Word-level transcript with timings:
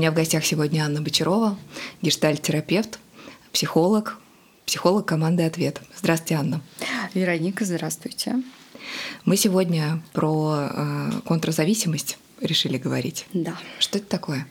меня 0.00 0.12
в 0.12 0.14
гостях 0.14 0.46
сегодня 0.46 0.82
Анна 0.82 1.02
Бочарова, 1.02 1.58
гештальт-терапевт, 2.00 2.98
психолог, 3.52 4.16
психолог 4.64 5.04
команды 5.04 5.42
«Ответ». 5.42 5.82
Здравствуйте, 5.94 6.36
Анна. 6.36 6.62
Вероника, 7.12 7.66
здравствуйте. 7.66 8.36
Мы 9.26 9.36
сегодня 9.36 10.02
про 10.14 10.70
э, 10.70 11.10
контрзависимость 11.26 12.16
решили 12.40 12.78
говорить. 12.78 13.26
Да. 13.34 13.58
Что 13.78 13.98
это 13.98 14.06
такое? 14.06 14.46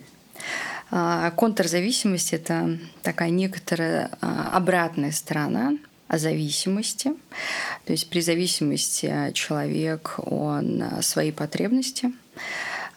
А, 0.91 1.31
контрзависимость– 1.31 2.31
это 2.33 2.77
такая 3.01 3.31
некоторая 3.31 4.11
а, 4.21 4.51
обратная 4.53 5.11
сторона 5.11 5.79
зависимости. 6.09 7.13
То 7.85 7.93
есть 7.93 8.07
при 8.11 8.21
зависимости 8.21 9.31
человек, 9.33 10.19
он 10.19 10.83
а, 10.83 11.01
свои 11.01 11.31
потребности 11.31 12.13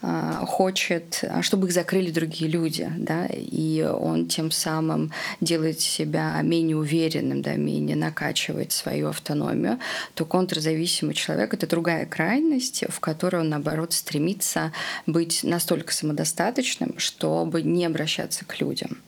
хочет, 0.02 1.20
а, 1.23 1.42
чтобы 1.42 1.69
их 1.69 1.73
закрыли 1.73 2.10
другие 2.10 2.51
люди, 2.51 2.91
да, 2.97 3.27
и 3.30 3.83
он 3.83 4.27
тем 4.27 4.51
самым 4.51 5.12
делает 5.41 5.80
себя 5.80 6.41
менее 6.43 6.77
уверенным, 6.77 7.41
да, 7.41 7.55
менее 7.55 7.95
накачивает 7.95 8.73
свою 8.73 9.09
автономию, 9.09 9.79
то 10.15 10.24
контрзависимый 10.24 11.15
человек— 11.15 11.55
это 11.55 11.69
другая 11.69 12.07
крайность, 12.07 12.84
в 12.88 12.98
которой 12.98 13.43
он, 13.43 13.51
наоборот, 13.51 13.93
стремится 13.93 14.73
быть 15.07 15.45
настолько 15.45 15.93
самодостаточным, 15.93 16.98
чтобы 16.98 17.62
не 17.62 17.87
обращаться 17.87 18.45
к 18.45 18.60
людям. 18.60 18.98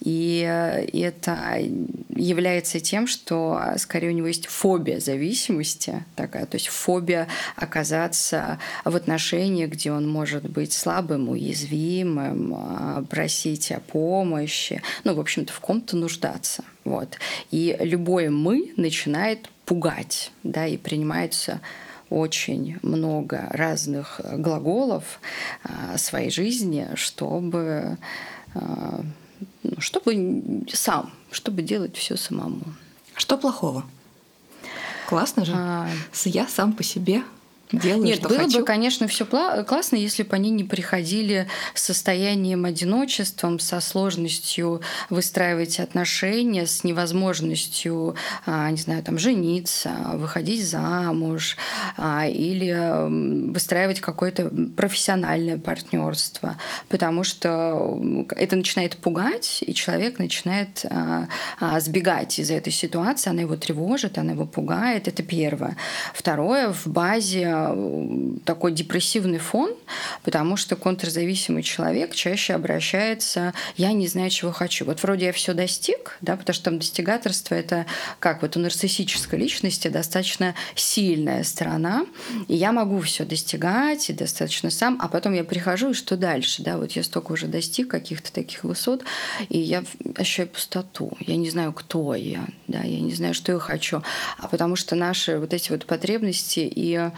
И 0.00 0.40
это 0.92 1.58
является 2.14 2.80
тем, 2.80 3.06
что 3.06 3.60
скорее 3.78 4.10
у 4.10 4.12
него 4.12 4.26
есть 4.26 4.46
фобия 4.46 5.00
зависимости 5.00 6.04
такая, 6.14 6.44
то 6.44 6.56
есть 6.56 6.68
фобия 6.68 7.26
оказаться 7.56 8.58
в 8.84 8.94
отношении, 8.94 9.66
где 9.66 9.92
он 9.92 10.06
может 10.06 10.25
может 10.26 10.50
быть 10.50 10.72
слабым, 10.72 11.28
уязвимым, 11.28 12.52
а, 12.56 13.04
просить 13.08 13.70
о 13.70 13.78
помощи, 13.78 14.82
ну, 15.04 15.14
в 15.14 15.20
общем-то, 15.20 15.52
в 15.52 15.60
ком-то 15.60 15.96
нуждаться. 15.96 16.64
Вот. 16.82 17.16
И 17.52 17.76
любое 17.78 18.28
«мы» 18.30 18.72
начинает 18.76 19.48
пугать, 19.64 20.32
да, 20.42 20.66
и 20.66 20.76
принимается 20.78 21.60
очень 22.10 22.76
много 22.82 23.46
разных 23.50 24.20
глаголов 24.32 25.20
а, 25.62 25.96
своей 25.96 26.30
жизни, 26.30 26.88
чтобы, 26.96 27.96
а, 28.52 29.02
ну, 29.62 29.80
чтобы 29.80 30.64
сам, 30.72 31.12
чтобы 31.30 31.62
делать 31.62 31.96
все 31.96 32.16
самому. 32.16 32.64
Что 33.14 33.38
плохого? 33.38 33.84
Классно 35.08 35.44
же. 35.44 35.52
А... 35.54 35.88
Я 36.24 36.48
сам 36.48 36.72
по 36.72 36.82
себе 36.82 37.22
делаю, 37.72 38.04
Нет, 38.04 38.18
что 38.18 38.28
было 38.28 38.40
хочу. 38.40 38.60
бы, 38.60 38.64
конечно, 38.64 39.08
все 39.08 39.26
классно, 39.26 39.96
если 39.96 40.22
бы 40.22 40.36
они 40.36 40.50
не 40.50 40.64
приходили 40.64 41.48
с 41.74 41.82
состоянием 41.82 42.64
одиночеством, 42.64 43.58
со 43.58 43.80
сложностью 43.80 44.80
выстраивать 45.10 45.80
отношения, 45.80 46.66
с 46.66 46.84
невозможностью, 46.84 48.14
а, 48.44 48.70
не 48.70 48.76
знаю, 48.76 49.02
там, 49.02 49.18
жениться, 49.18 49.90
выходить 50.14 50.66
замуж 50.66 51.56
а, 51.96 52.26
или 52.26 53.50
выстраивать 53.50 54.00
какое-то 54.00 54.50
профессиональное 54.76 55.58
партнерство, 55.58 56.56
потому 56.88 57.24
что 57.24 58.26
это 58.36 58.56
начинает 58.56 58.96
пугать, 58.96 59.62
и 59.66 59.74
человек 59.74 60.18
начинает 60.18 60.84
а, 60.88 61.28
сбегать 61.80 62.38
из 62.38 62.50
этой 62.50 62.72
ситуации, 62.72 63.30
она 63.30 63.42
его 63.42 63.56
тревожит, 63.56 64.18
она 64.18 64.32
его 64.32 64.46
пугает, 64.46 65.08
это 65.08 65.22
первое. 65.22 65.76
Второе, 66.14 66.72
в 66.72 66.86
базе 66.86 67.55
такой 68.44 68.72
депрессивный 68.72 69.38
фон, 69.38 69.74
потому 70.22 70.56
что 70.56 70.76
контрзависимый 70.76 71.62
человек 71.62 72.14
чаще 72.14 72.54
обращается 72.54 73.54
«я 73.76 73.92
не 73.92 74.06
знаю, 74.06 74.30
чего 74.30 74.52
хочу». 74.52 74.84
Вот 74.84 75.02
вроде 75.02 75.26
я 75.26 75.32
все 75.32 75.54
достиг, 75.54 76.18
да, 76.20 76.36
потому 76.36 76.54
что 76.54 76.64
там 76.66 76.78
достигаторство– 76.78 77.54
это 77.56 77.86
как 78.18 78.42
вот 78.42 78.56
у 78.56 78.60
нарциссической 78.60 79.38
личности 79.38 79.88
достаточно 79.88 80.54
сильная 80.74 81.44
сторона, 81.44 82.06
и 82.48 82.54
я 82.54 82.72
могу 82.72 83.00
все 83.00 83.24
достигать 83.24 84.10
и 84.10 84.12
достаточно 84.12 84.70
сам, 84.70 84.98
а 85.00 85.08
потом 85.08 85.34
я 85.34 85.44
прихожу, 85.44 85.90
и 85.90 85.94
что 85.94 86.16
дальше? 86.16 86.62
Да, 86.62 86.78
вот 86.78 86.92
я 86.92 87.02
столько 87.02 87.32
уже 87.32 87.46
достиг 87.46 87.88
каких-то 87.88 88.32
таких 88.32 88.64
высот, 88.64 89.04
и 89.48 89.58
я 89.58 89.84
ощущаю 90.16 90.48
пустоту. 90.48 91.12
Я 91.20 91.36
не 91.36 91.50
знаю, 91.50 91.72
кто 91.72 92.14
я, 92.14 92.46
да, 92.66 92.80
я 92.82 93.00
не 93.00 93.12
знаю, 93.12 93.34
что 93.34 93.52
я 93.52 93.58
хочу. 93.58 94.02
А 94.38 94.48
потому 94.48 94.76
что 94.76 94.94
наши 94.94 95.38
вот 95.38 95.52
эти 95.52 95.70
вот 95.70 95.86
потребности 95.86 96.60
и 96.60 97.10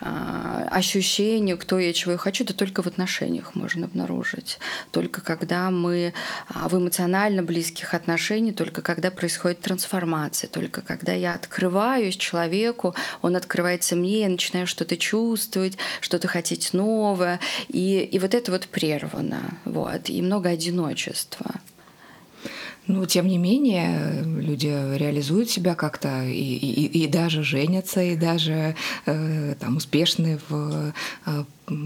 а, 0.00 0.66
ощущение, 0.70 1.56
кто 1.56 1.78
я, 1.78 1.92
чего 1.92 2.12
я 2.12 2.18
хочу, 2.18 2.44
это 2.44 2.54
только 2.54 2.82
в 2.82 2.86
отношениях 2.86 3.54
можно 3.54 3.86
обнаружить. 3.86 4.58
Только 4.90 5.20
когда 5.20 5.70
мы 5.70 6.12
а, 6.48 6.68
в 6.68 6.76
эмоционально 6.76 7.42
близких 7.42 7.94
отношениях, 7.94 8.56
только 8.56 8.82
когда 8.82 9.10
происходит 9.10 9.60
трансформация, 9.60 10.48
только 10.48 10.82
когда 10.82 11.12
я 11.12 11.34
открываюсь 11.34 12.16
человеку, 12.16 12.94
он 13.22 13.36
открывается 13.36 13.96
мне, 13.96 14.20
я 14.20 14.28
начинаю 14.28 14.66
что-то 14.66 14.96
чувствовать, 14.96 15.76
что-то 16.00 16.28
хотеть 16.28 16.72
новое. 16.72 17.40
И, 17.68 18.00
и 18.00 18.18
вот 18.18 18.34
это 18.34 18.52
вот 18.52 18.66
прервано. 18.66 19.58
Вот. 19.64 20.08
И 20.08 20.22
много 20.22 20.50
одиночества. 20.50 21.60
Ну, 22.86 23.06
тем 23.06 23.26
не 23.28 23.38
менее, 23.38 24.22
люди 24.24 24.66
реализуют 24.66 25.50
себя 25.50 25.74
как-то 25.74 26.24
и, 26.24 26.32
и, 26.32 27.04
и 27.04 27.08
даже 27.08 27.42
женятся, 27.42 28.02
и 28.02 28.14
даже 28.14 28.76
э, 29.06 29.54
там 29.58 29.78
успешны 29.78 30.38
в 30.48 30.92
э, 31.24 31.44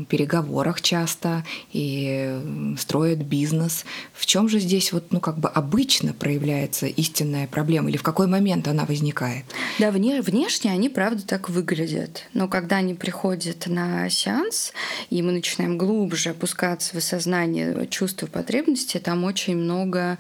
переговорах 0.09 0.81
часто 0.81 1.45
и 1.73 2.75
строят 2.79 3.19
бизнес. 3.19 3.85
В 4.13 4.27
чем 4.27 4.49
же 4.49 4.59
здесь 4.59 4.93
вот, 4.93 5.13
ну, 5.13 5.21
как 5.21 5.39
бы 5.39 5.49
обычно 5.49 6.13
проявляется 6.13 6.87
истинная 6.87 7.47
проблема 7.47 7.89
или 7.89 7.97
в 7.97 8.03
какой 8.03 8.27
момент 8.27 8.67
она 8.67 8.85
возникает? 8.85 9.45
Да, 9.79 9.91
вне, 9.91 10.21
внешне 10.21 10.73
они, 10.73 10.89
правда, 10.89 11.25
так 11.25 11.49
выглядят. 11.49 12.25
Но 12.35 12.49
когда 12.49 12.77
они 12.77 12.95
приходят 12.95 13.67
на 13.67 14.09
сеанс, 14.11 14.73
и 15.11 15.23
мы 15.23 15.33
начинаем 15.33 15.79
глубже 15.79 16.31
опускаться 16.31 16.95
в 16.95 16.99
осознание 16.99 17.87
чувств 17.87 18.23
и 18.23 18.27
потребностей, 18.27 18.99
там 18.99 19.25
очень 19.25 19.57
много 19.57 20.19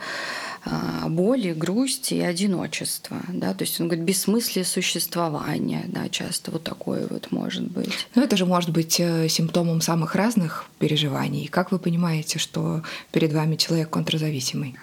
боли, 1.08 1.52
грусти 1.52 2.14
и 2.14 2.20
одиночества. 2.20 3.18
Да? 3.28 3.54
То 3.54 3.62
есть 3.62 3.80
он 3.80 3.88
говорит, 3.88 4.04
бессмыслие 4.04 4.64
существования, 4.64 5.84
да, 5.88 6.08
часто 6.08 6.50
вот 6.50 6.64
такое 6.64 7.06
вот 7.08 7.30
может 7.30 7.64
быть. 7.64 7.92
Ну, 8.14 8.22
это 8.22 8.36
же 8.36 8.46
может 8.46 8.70
быть 8.70 9.00
э, 9.00 9.28
симптомом 9.28 9.80
самых 9.80 10.14
разных 10.14 10.66
переживаний. 10.78 11.48
Как 11.48 11.72
вы 11.72 11.78
понимаете, 11.78 12.38
что 12.38 12.82
перед 13.12 13.32
вами 13.32 13.56
человек 13.56 13.90
контрзависимый? 13.90 14.76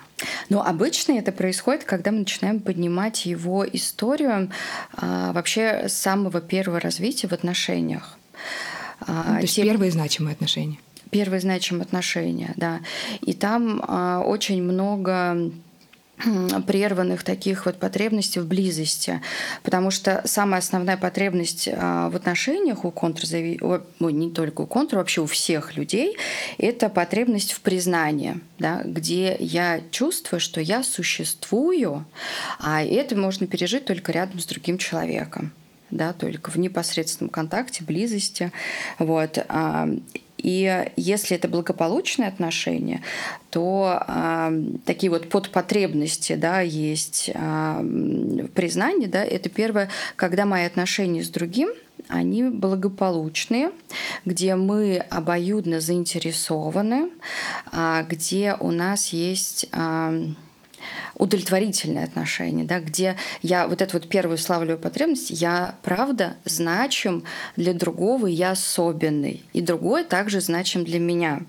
Но 0.49 0.65
обычно 0.65 1.13
это 1.13 1.31
происходит, 1.31 1.83
когда 1.83 2.11
мы 2.11 2.19
начинаем 2.19 2.59
поднимать 2.59 3.25
его 3.25 3.65
историю 3.67 4.49
а, 4.93 5.33
вообще 5.33 5.87
с 5.89 5.93
самого 5.93 6.41
первого 6.41 6.79
развития 6.79 7.27
в 7.27 7.33
отношениях. 7.33 8.17
А, 9.01 9.35
То 9.35 9.41
есть 9.41 9.55
Те... 9.55 9.63
первые 9.63 9.91
значимые 9.91 10.33
отношения 10.33 10.77
первые 11.15 11.39
значимые 11.39 11.83
отношения, 11.83 12.53
да. 12.57 12.81
И 13.21 13.31
там 13.31 13.81
а, 13.87 14.19
очень 14.19 14.61
много 14.61 15.49
прерванных 16.67 17.23
таких 17.23 17.65
вот 17.65 17.77
потребностей 17.77 18.41
в 18.41 18.45
близости. 18.45 19.21
Потому 19.63 19.91
что 19.91 20.21
самая 20.25 20.59
основная 20.59 20.97
потребность 20.97 21.69
а, 21.71 22.09
в 22.09 22.17
отношениях 22.17 22.83
у 22.83 22.91
контрзави... 22.91 23.57
Ой, 23.61 24.11
не 24.11 24.29
только 24.29 24.61
у 24.61 24.65
контр, 24.65 24.97
вообще 24.97 25.21
у 25.21 25.25
всех 25.25 25.77
людей, 25.77 26.17
это 26.57 26.89
потребность 26.89 27.53
в 27.53 27.61
признании, 27.61 28.41
да, 28.59 28.81
где 28.83 29.37
я 29.39 29.79
чувствую, 29.91 30.41
что 30.41 30.59
я 30.59 30.83
существую, 30.83 32.05
а 32.59 32.83
это 32.83 33.15
можно 33.15 33.47
пережить 33.47 33.85
только 33.85 34.11
рядом 34.11 34.39
с 34.39 34.45
другим 34.45 34.77
человеком 34.77 35.53
да, 35.91 36.13
только 36.13 36.51
в 36.51 36.57
непосредственном 36.57 37.29
контакте, 37.29 37.83
близости. 37.83 38.51
Вот. 38.99 39.37
А, 40.45 40.85
и 40.85 40.91
если 40.95 41.35
это 41.35 41.47
благополучные 41.47 42.27
отношения, 42.27 43.01
то 43.49 44.03
э, 44.07 44.63
такие 44.85 45.09
вот 45.09 45.29
подпотребности 45.29 46.35
да, 46.35 46.61
есть 46.61 47.31
э, 47.33 47.81
в 47.81 48.47
признании. 48.49 49.07
Да, 49.07 49.23
это 49.23 49.49
первое, 49.49 49.89
когда 50.15 50.45
мои 50.45 50.65
отношения 50.65 51.23
с 51.23 51.29
другим 51.29 51.69
они 52.07 52.43
благополучные, 52.43 53.71
где 54.25 54.55
мы 54.55 54.97
обоюдно 54.97 55.79
заинтересованы, 55.79 57.09
где 58.07 58.55
у 58.59 58.69
нас 58.69 59.07
есть 59.07 59.67
удовлетворительные 61.15 62.03
отношения, 62.03 62.63
да, 62.63 62.79
где 62.79 63.15
я 63.41 63.67
вот 63.67 63.81
эту 63.81 63.93
вот 63.93 64.09
первую 64.09 64.37
славлю 64.37 64.77
потребность, 64.77 65.29
я 65.29 65.75
правда 65.81 66.35
значим 66.45 67.23
для 67.55 67.73
другого, 67.73 68.27
я 68.27 68.51
особенный, 68.51 69.43
и 69.53 69.61
другой 69.61 70.03
также 70.03 70.41
значим 70.41 70.83
для 70.83 70.99
меня. 70.99 71.41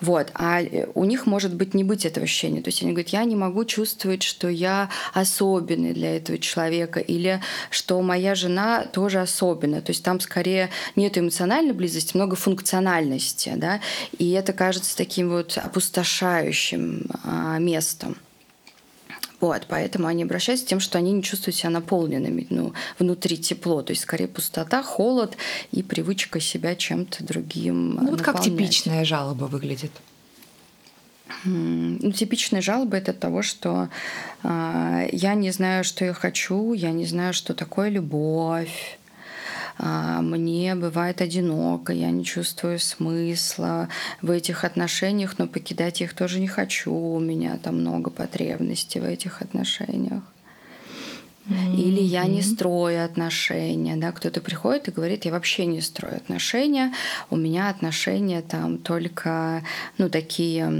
Вот. 0.00 0.30
А 0.34 0.60
у 0.94 1.04
них 1.04 1.26
может 1.26 1.54
быть 1.54 1.74
не 1.74 1.84
быть 1.84 2.04
этого 2.04 2.24
ощущения. 2.24 2.62
То 2.62 2.68
есть 2.68 2.82
они 2.82 2.92
говорят, 2.92 3.10
я 3.10 3.24
не 3.24 3.36
могу 3.36 3.64
чувствовать, 3.64 4.22
что 4.22 4.48
я 4.48 4.90
особенный 5.12 5.92
для 5.92 6.16
этого 6.16 6.38
человека, 6.38 7.00
или 7.00 7.40
что 7.70 8.00
моя 8.02 8.34
жена 8.34 8.84
тоже 8.84 9.20
особенная. 9.20 9.80
То 9.80 9.90
есть 9.90 10.04
там 10.04 10.20
скорее 10.20 10.70
нет 10.96 11.16
эмоциональной 11.18 11.72
близости, 11.72 12.16
много 12.16 12.36
функциональности, 12.36 13.52
да, 13.56 13.80
и 14.18 14.30
это 14.32 14.52
кажется 14.52 14.96
таким 14.96 15.30
вот 15.30 15.56
опустошающим 15.56 17.06
а, 17.24 17.58
местом. 17.58 18.16
Вот, 19.42 19.66
поэтому 19.68 20.06
они 20.06 20.22
обращаются 20.22 20.64
с 20.64 20.68
тем, 20.68 20.78
что 20.78 20.98
они 20.98 21.10
не 21.10 21.20
чувствуют 21.20 21.56
себя 21.56 21.70
наполненными, 21.70 22.46
ну, 22.48 22.74
внутри 23.00 23.36
тепло, 23.36 23.82
то 23.82 23.90
есть 23.90 24.02
скорее 24.02 24.28
пустота, 24.28 24.84
холод 24.84 25.36
и 25.72 25.82
привычка 25.82 26.38
себя 26.38 26.76
чем-то 26.76 27.24
другим 27.24 27.96
Ну, 28.00 28.10
вот 28.10 28.22
как 28.22 28.40
типичная 28.40 29.04
жалоба 29.04 29.46
выглядит? 29.46 29.90
Ну, 31.44 32.12
типичная 32.12 32.62
жалоба 32.62 32.96
это 32.98 33.12
того, 33.12 33.42
что 33.42 33.88
э, 34.44 35.08
я 35.10 35.34
не 35.34 35.50
знаю, 35.50 35.82
что 35.82 36.04
я 36.04 36.12
хочу, 36.12 36.72
я 36.72 36.92
не 36.92 37.04
знаю, 37.04 37.34
что 37.34 37.52
такое 37.52 37.88
любовь, 37.88 38.98
мне 39.82 40.74
бывает 40.76 41.20
одиноко, 41.20 41.92
я 41.92 42.10
не 42.10 42.24
чувствую 42.24 42.78
смысла 42.78 43.88
в 44.22 44.30
этих 44.30 44.64
отношениях, 44.64 45.38
но 45.38 45.48
покидать 45.48 46.00
их 46.00 46.14
тоже 46.14 46.38
не 46.38 46.48
хочу. 46.48 46.92
У 46.92 47.18
меня 47.18 47.58
там 47.62 47.80
много 47.80 48.10
потребностей 48.10 49.00
в 49.00 49.04
этих 49.04 49.42
отношениях. 49.42 50.22
Или 51.76 52.00
я 52.00 52.26
не 52.26 52.40
строю 52.40 53.04
отношения, 53.04 53.96
да, 53.96 54.12
кто-то 54.12 54.40
приходит 54.40 54.86
и 54.86 54.92
говорит, 54.92 55.24
я 55.24 55.32
вообще 55.32 55.66
не 55.66 55.80
строю 55.80 56.16
отношения, 56.16 56.94
у 57.30 57.36
меня 57.36 57.68
отношения 57.68 58.42
там 58.42 58.78
только, 58.78 59.64
ну, 59.98 60.08
такие 60.08 60.72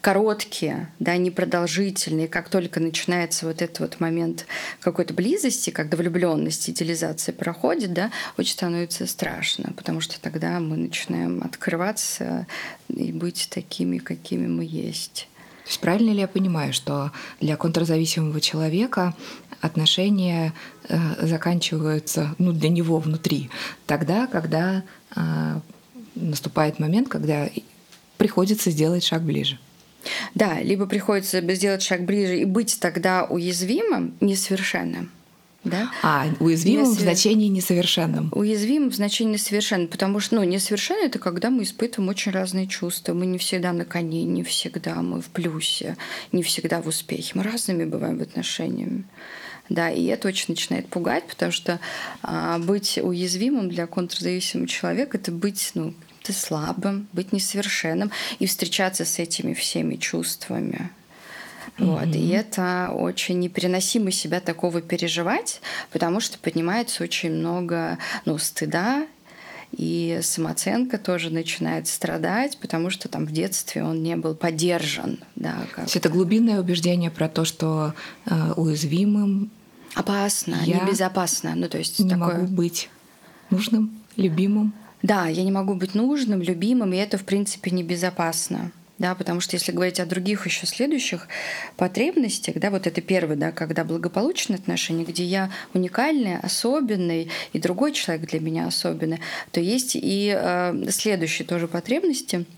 короткие, 0.00 0.90
да, 0.98 1.16
непродолжительные. 1.16 2.28
Как 2.28 2.48
только 2.48 2.80
начинается 2.80 3.46
вот 3.46 3.62
этот 3.62 3.80
вот 3.80 4.00
момент 4.00 4.46
какой-то 4.80 5.14
близости, 5.14 5.70
когда 5.70 5.96
влюбленность, 5.96 6.68
идеализация 6.70 7.32
проходит, 7.32 7.92
да, 7.92 8.10
очень 8.38 8.52
становится 8.52 9.06
страшно, 9.06 9.72
потому 9.76 10.00
что 10.00 10.20
тогда 10.20 10.60
мы 10.60 10.76
начинаем 10.76 11.42
открываться 11.42 12.46
и 12.88 13.12
быть 13.12 13.48
такими, 13.50 13.98
какими 13.98 14.46
мы 14.46 14.64
есть. 14.64 15.28
То 15.64 15.70
есть 15.70 15.80
правильно 15.80 16.10
ли 16.10 16.20
я 16.20 16.28
понимаю, 16.28 16.74
что 16.74 17.10
для 17.40 17.56
контрзависимого 17.56 18.38
человека 18.40 19.14
отношения 19.62 20.52
э, 20.88 21.26
заканчиваются 21.26 22.34
ну, 22.38 22.52
для 22.52 22.68
него 22.68 22.98
внутри 22.98 23.48
тогда, 23.86 24.26
когда 24.26 24.82
э, 25.16 25.60
наступает 26.14 26.78
момент, 26.78 27.08
когда 27.08 27.48
приходится 28.18 28.70
сделать 28.70 29.04
шаг 29.04 29.22
ближе? 29.22 29.58
Да, 30.34 30.60
либо 30.60 30.86
приходится 30.86 31.40
сделать 31.54 31.82
шаг 31.82 32.04
ближе 32.04 32.38
и 32.38 32.44
быть 32.44 32.78
тогда 32.80 33.24
уязвимым, 33.24 34.14
несовершенным. 34.20 35.10
Да? 35.64 35.90
А, 36.02 36.26
уязвимым 36.40 36.82
Несовер... 36.82 36.98
в 36.98 37.02
значении 37.02 37.48
несовершенным. 37.48 38.28
Уязвимым 38.32 38.90
в 38.90 38.94
значении 38.94 39.32
несовершенным, 39.34 39.88
потому 39.88 40.20
что 40.20 40.36
ну, 40.36 40.44
несовершенно 40.44 41.06
это 41.06 41.18
когда 41.18 41.48
мы 41.48 41.62
испытываем 41.62 42.10
очень 42.10 42.32
разные 42.32 42.66
чувства. 42.66 43.14
Мы 43.14 43.24
не 43.24 43.38
всегда 43.38 43.72
на 43.72 43.86
коне, 43.86 44.24
не 44.24 44.42
всегда 44.42 44.96
мы 44.96 45.22
в 45.22 45.26
плюсе, 45.26 45.96
не 46.32 46.42
всегда 46.42 46.82
в 46.82 46.88
успехе. 46.88 47.32
Мы 47.34 47.44
разными 47.44 47.84
бываем 47.84 48.18
в 48.18 48.22
отношениях. 48.22 49.04
Да, 49.70 49.90
и 49.90 50.04
это 50.04 50.28
очень 50.28 50.46
начинает 50.48 50.88
пугать, 50.88 51.26
потому 51.26 51.50
что 51.50 51.80
а, 52.22 52.58
быть 52.58 52.98
уязвимым 53.02 53.70
для 53.70 53.86
контрзависимого 53.86 54.68
человека 54.68 55.16
это 55.16 55.32
быть 55.32 55.70
ну, 55.74 55.94
быть 56.24 56.36
слабым, 56.36 57.08
быть 57.12 57.32
несовершенным 57.32 58.10
и 58.38 58.46
встречаться 58.46 59.04
с 59.04 59.18
этими 59.18 59.54
всеми 59.54 59.96
чувствами. 59.96 60.90
Вот. 61.78 62.02
Mm-hmm. 62.02 62.18
И 62.18 62.28
это 62.28 62.90
очень 62.92 63.40
непереносимо 63.40 64.10
себя 64.10 64.40
такого 64.40 64.80
переживать, 64.80 65.60
потому 65.90 66.20
что 66.20 66.38
поднимается 66.38 67.02
очень 67.02 67.32
много 67.32 67.98
ну, 68.26 68.38
стыда, 68.38 69.06
и 69.72 70.20
самооценка 70.22 70.98
тоже 70.98 71.30
начинает 71.30 71.88
страдать, 71.88 72.58
потому 72.58 72.90
что 72.90 73.08
там 73.08 73.26
в 73.26 73.32
детстве 73.32 73.82
он 73.82 74.04
не 74.04 74.14
был 74.14 74.36
поддержан. 74.36 75.18
Да, 75.34 75.66
то 75.74 75.82
есть 75.82 75.96
это 75.96 76.08
глубинное 76.10 76.60
убеждение 76.60 77.10
про 77.10 77.28
то, 77.28 77.44
что 77.44 77.92
э, 78.26 78.52
уязвимым 78.52 79.50
опасно, 79.94 80.58
я 80.64 80.78
небезопасно. 80.78 81.54
Ну, 81.56 81.68
то 81.68 81.78
есть 81.78 81.98
не 81.98 82.08
такое... 82.08 82.34
могу 82.34 82.46
быть 82.46 82.88
нужным, 83.50 83.90
любимым. 84.16 84.72
Да, 85.04 85.28
я 85.28 85.44
не 85.44 85.52
могу 85.52 85.74
быть 85.74 85.94
нужным, 85.94 86.40
любимым, 86.40 86.94
и 86.94 86.96
это, 86.96 87.18
в 87.18 87.24
принципе, 87.24 87.70
небезопасно. 87.70 88.72
Да, 88.96 89.14
потому 89.14 89.40
что 89.40 89.54
если 89.54 89.70
говорить 89.70 90.00
о 90.00 90.06
других 90.06 90.46
еще 90.46 90.66
следующих 90.66 91.28
потребностях, 91.76 92.54
да, 92.56 92.70
вот 92.70 92.86
это 92.86 93.02
первое, 93.02 93.36
да, 93.36 93.52
когда 93.52 93.84
благополучные 93.84 94.56
отношения, 94.56 95.04
где 95.04 95.22
я 95.22 95.50
уникальный, 95.74 96.38
особенный, 96.38 97.28
и 97.52 97.58
другой 97.58 97.92
человек 97.92 98.30
для 98.30 98.40
меня 98.40 98.66
особенный, 98.66 99.20
то 99.50 99.60
есть 99.60 99.94
и 99.94 100.34
э, 100.34 100.88
следующие 100.88 101.46
тоже 101.46 101.68
потребности– 101.68 102.46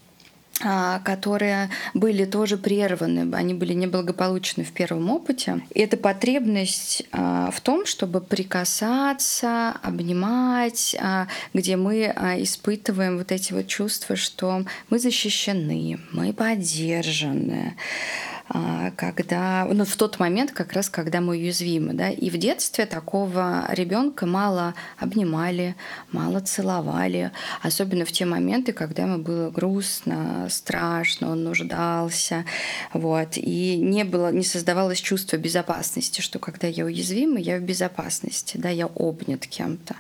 которые 0.59 1.69
были 1.93 2.25
тоже 2.25 2.57
прерваны, 2.57 3.35
они 3.35 3.53
были 3.53 3.75
неблагополучны 3.75 4.65
в 4.65 4.73
первом 4.73 5.11
опыте. 5.11 5.61
И 5.75 5.81
это 5.81 5.97
потребность 5.97 7.03
а, 7.13 7.51
в 7.51 7.61
том, 7.61 7.85
чтобы 7.85 8.21
прикасаться, 8.21 9.75
обнимать, 9.83 10.97
а, 10.99 11.29
где 11.53 11.77
мы 11.77 12.05
испытываем 12.41 13.19
вот 13.19 13.33
эти 13.33 13.53
вот 13.53 13.67
чувства, 13.67 14.17
что 14.17 14.65
мы 14.89 14.99
защищены, 14.99 15.99
мы 16.13 16.33
поддержаны, 16.33 17.77
а, 17.77 18.36
когда, 18.49 19.67
ну, 19.71 19.85
в 19.85 19.97
тот 19.97 20.21
момент, 20.21 20.53
как 20.53 20.73
раз, 20.73 20.89
когда 20.89 21.21
мы 21.21 21.33
уязвимы, 21.33 21.95
да, 21.95 22.11
и 22.11 22.31
в 22.31 22.39
детстве 22.39 22.87
такого 22.87 23.65
ребенка 23.71 24.25
мало 24.25 24.75
обнимали, 24.99 25.75
мало 26.13 26.41
целовали, 26.41 27.33
особенно 27.63 28.05
в 28.05 28.13
те 28.13 28.25
моменты, 28.25 28.73
когда 28.73 29.03
ему 29.03 29.19
было 29.19 29.51
грустно, 29.51 30.47
страшно, 30.49 31.31
он 31.33 31.43
нуждался, 31.43 32.45
вот, 32.93 33.37
и 33.37 33.77
не 33.77 34.05
было, 34.05 34.31
не 34.31 34.45
создавалось 34.45 35.01
чувство 35.01 35.37
безопасности, 35.37 36.21
что 36.21 36.39
когда 36.39 36.69
я 36.69 36.85
уязвима, 36.85 37.41
я 37.41 37.59
в 37.59 37.63
безопасности, 37.63 38.59
да, 38.59 38.69
я 38.69 38.87
обнят 38.87 39.47
кем-то, 39.47 39.97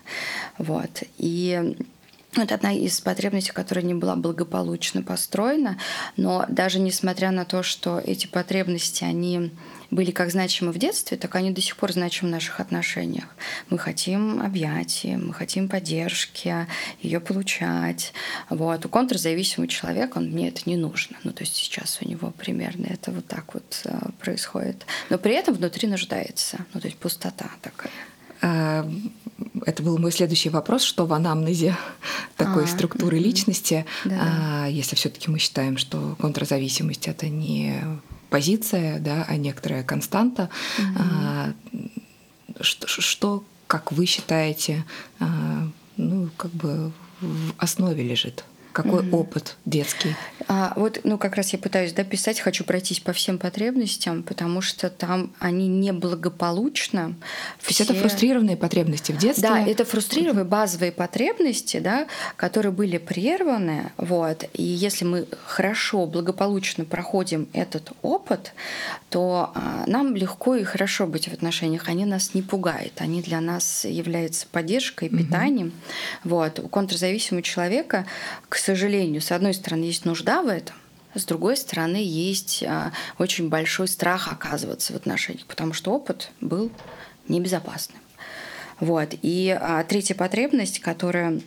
вот, 0.58 1.02
и 1.19 1.75
это 2.42 2.54
одна 2.54 2.72
из 2.72 3.00
потребностей, 3.00 3.52
которая 3.52 3.84
не 3.84 3.94
была 3.94 4.16
благополучно 4.16 5.02
построена, 5.02 5.78
но 6.16 6.44
даже 6.48 6.78
несмотря 6.78 7.30
на 7.30 7.44
то, 7.44 7.62
что 7.62 7.98
эти 7.98 8.26
потребности, 8.26 9.04
они 9.04 9.50
были 9.90 10.10
как 10.10 10.30
значимы 10.30 10.72
в 10.72 10.78
детстве, 10.78 11.16
так 11.16 11.34
они 11.36 11.50
до 11.50 11.60
сих 11.60 11.76
пор 11.76 11.93
значимы 11.93 12.28
в 12.28 12.32
наших 12.32 12.60
отношениях. 12.60 13.26
Мы 13.70 13.78
хотим 13.78 14.40
объятия, 14.40 15.16
мы 15.16 15.32
хотим 15.32 15.69
поддержки, 15.69 16.66
ее 17.00 17.20
получать. 17.20 18.12
Вот. 18.50 18.84
У 18.84 18.88
контрзависимого 18.88 19.69
человека 19.69 20.19
он, 20.19 20.31
мне 20.31 20.48
это 20.48 20.62
не 20.66 20.76
нужно. 20.76 21.16
Ну, 21.24 21.32
то 21.32 21.43
есть 21.44 21.55
сейчас 21.55 21.98
у 22.02 22.08
него 22.08 22.32
примерно 22.36 22.86
это 22.86 23.10
вот 23.12 23.26
так 23.26 23.55
вот 23.55 23.82
э, 23.84 23.96
происходит. 24.20 24.86
Но 25.08 25.19
при 25.19 25.34
этом 25.34 25.55
внутри 25.55 25.88
нуждается. 25.88 26.58
Ну, 26.74 26.81
то 26.81 26.88
есть 26.88 26.98
пустота 26.98 27.50
такая. 27.62 27.93
Это 29.67 29.82
был 29.82 29.99
мой 29.99 30.13
следующий 30.13 30.49
вопрос, 30.49 30.82
что 30.82 31.06
в 31.06 31.13
анамнезе 31.13 31.77
такой 32.37 32.65
а, 32.65 32.67
структуры 32.69 33.19
личности, 33.19 33.85
да. 34.05 34.63
а, 34.63 34.67
если 34.69 34.94
все-таки 34.94 35.29
мы 35.29 35.39
считаем, 35.41 35.77
что 35.77 36.17
контрзависимость 36.20 37.08
это 37.08 37.29
не 37.29 37.82
позиция, 38.31 39.01
да, 39.01 39.27
а 39.29 39.37
некоторая 39.37 39.82
константа, 39.82 40.51
угу. 40.79 40.87
а, 40.99 41.53
что, 42.61 42.87
что, 42.87 43.44
как 43.67 43.91
вы 43.91 44.06
считаете, 44.06 44.85
а, 45.19 45.69
ну, 45.96 46.31
как 46.37 46.53
бы 46.53 46.93
в 47.20 47.55
основе 47.58 48.05
лежит? 48.05 48.44
Какой 48.76 49.04
mm-hmm. 49.04 49.16
опыт 49.16 49.56
детский? 49.64 50.14
А, 50.48 50.74
вот, 50.76 51.00
ну, 51.02 51.16
как 51.16 51.36
раз 51.36 51.54
я 51.54 51.58
пытаюсь 51.58 51.94
да, 51.94 52.04
писать, 52.04 52.40
хочу 52.40 52.62
пройтись 52.62 53.00
по 53.00 53.14
всем 53.14 53.38
потребностям, 53.38 54.22
потому 54.22 54.60
что 54.60 54.90
там 54.90 55.32
они 55.38 55.66
неблагополучно. 55.66 57.14
То 57.62 57.68
есть 57.68 57.80
это 57.80 57.94
фрустрированные 57.94 58.58
потребности 58.58 59.12
в 59.12 59.16
детстве? 59.16 59.48
Да, 59.48 59.66
это 59.66 59.86
фрустрированные 59.86 60.44
базовые 60.44 60.92
потребности, 60.92 61.78
да, 61.78 62.06
которые 62.36 62.70
были 62.70 62.98
прерваны. 62.98 63.92
Вот. 63.96 64.44
И 64.52 64.62
если 64.62 65.06
мы 65.06 65.26
хорошо, 65.46 66.04
благополучно 66.04 66.84
проходим 66.84 67.48
этот 67.54 67.92
опыт, 68.02 68.52
то 69.08 69.52
а, 69.54 69.84
нам 69.86 70.14
легко 70.14 70.54
и 70.54 70.64
хорошо 70.64 71.06
быть 71.06 71.28
в 71.28 71.32
отношениях. 71.32 71.88
Они 71.88 72.04
нас 72.04 72.34
не 72.34 72.42
пугают, 72.42 72.92
они 72.98 73.22
для 73.22 73.40
нас 73.40 73.86
являются 73.86 74.46
поддержкой, 74.46 75.08
питанием. 75.08 75.68
Mm-hmm. 75.68 76.20
Вот. 76.24 76.58
У 76.58 76.68
контрзависимого 76.68 77.42
человека, 77.42 78.04
к 78.50 78.56
сожалению, 78.67 79.23
с 79.23 79.31
одной 79.31 79.55
стороны, 79.55 79.85
есть 79.85 80.05
нужда 80.05 80.43
в 80.43 80.49
этом, 80.49 80.75
с 81.15 81.25
другой 81.25 81.56
стороны, 81.56 82.03
есть 82.03 82.65
а, 82.67 82.93
очень 83.19 83.49
большой 83.49 83.87
страх 83.87 84.32
оказываться 84.32 84.93
в 84.93 84.96
отношениях, 84.96 85.46
потому 85.46 85.73
что 85.73 85.93
опыт 85.93 86.31
был 86.41 86.73
небезопасным. 87.29 88.01
Вот. 88.81 89.15
И 89.23 89.56
а, 89.58 89.85
третья 89.85 90.17
потребность, 90.17 90.81
которая 90.81 91.41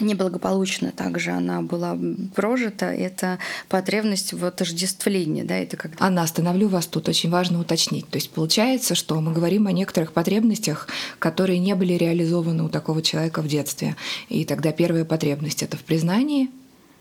неблагополучно 0.00 0.90
также 0.92 1.32
она 1.32 1.60
была 1.60 1.98
прожита, 2.34 2.86
это 2.86 3.38
потребность 3.68 4.32
в 4.32 4.44
отождествлении. 4.44 5.42
Да, 5.42 5.56
это 5.56 5.76
когда... 5.76 5.96
Анна, 6.00 6.22
остановлю 6.22 6.68
вас 6.68 6.86
тут, 6.86 7.08
очень 7.08 7.30
важно 7.30 7.60
уточнить. 7.60 8.08
То 8.08 8.16
есть 8.16 8.30
получается, 8.30 8.94
что 8.94 9.20
мы 9.20 9.32
говорим 9.32 9.66
о 9.66 9.72
некоторых 9.72 10.12
потребностях, 10.12 10.88
которые 11.18 11.58
не 11.58 11.74
были 11.74 11.94
реализованы 11.94 12.64
у 12.64 12.68
такого 12.68 13.02
человека 13.02 13.42
в 13.42 13.48
детстве. 13.48 13.96
И 14.28 14.44
тогда 14.44 14.72
первая 14.72 15.04
потребность— 15.04 15.62
это 15.64 15.76
в 15.76 15.82
признании 15.82 16.50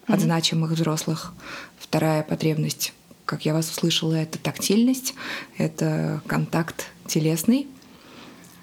от 0.07 0.15
mm-hmm. 0.15 0.23
значимых 0.23 0.71
взрослых. 0.71 1.33
Вторая 1.79 2.23
потребность, 2.23 2.93
как 3.25 3.45
я 3.45 3.53
вас 3.53 3.69
услышала, 3.69 4.15
это 4.15 4.37
тактильность, 4.37 5.13
это 5.57 6.21
контакт 6.27 6.87
телесный— 7.07 7.67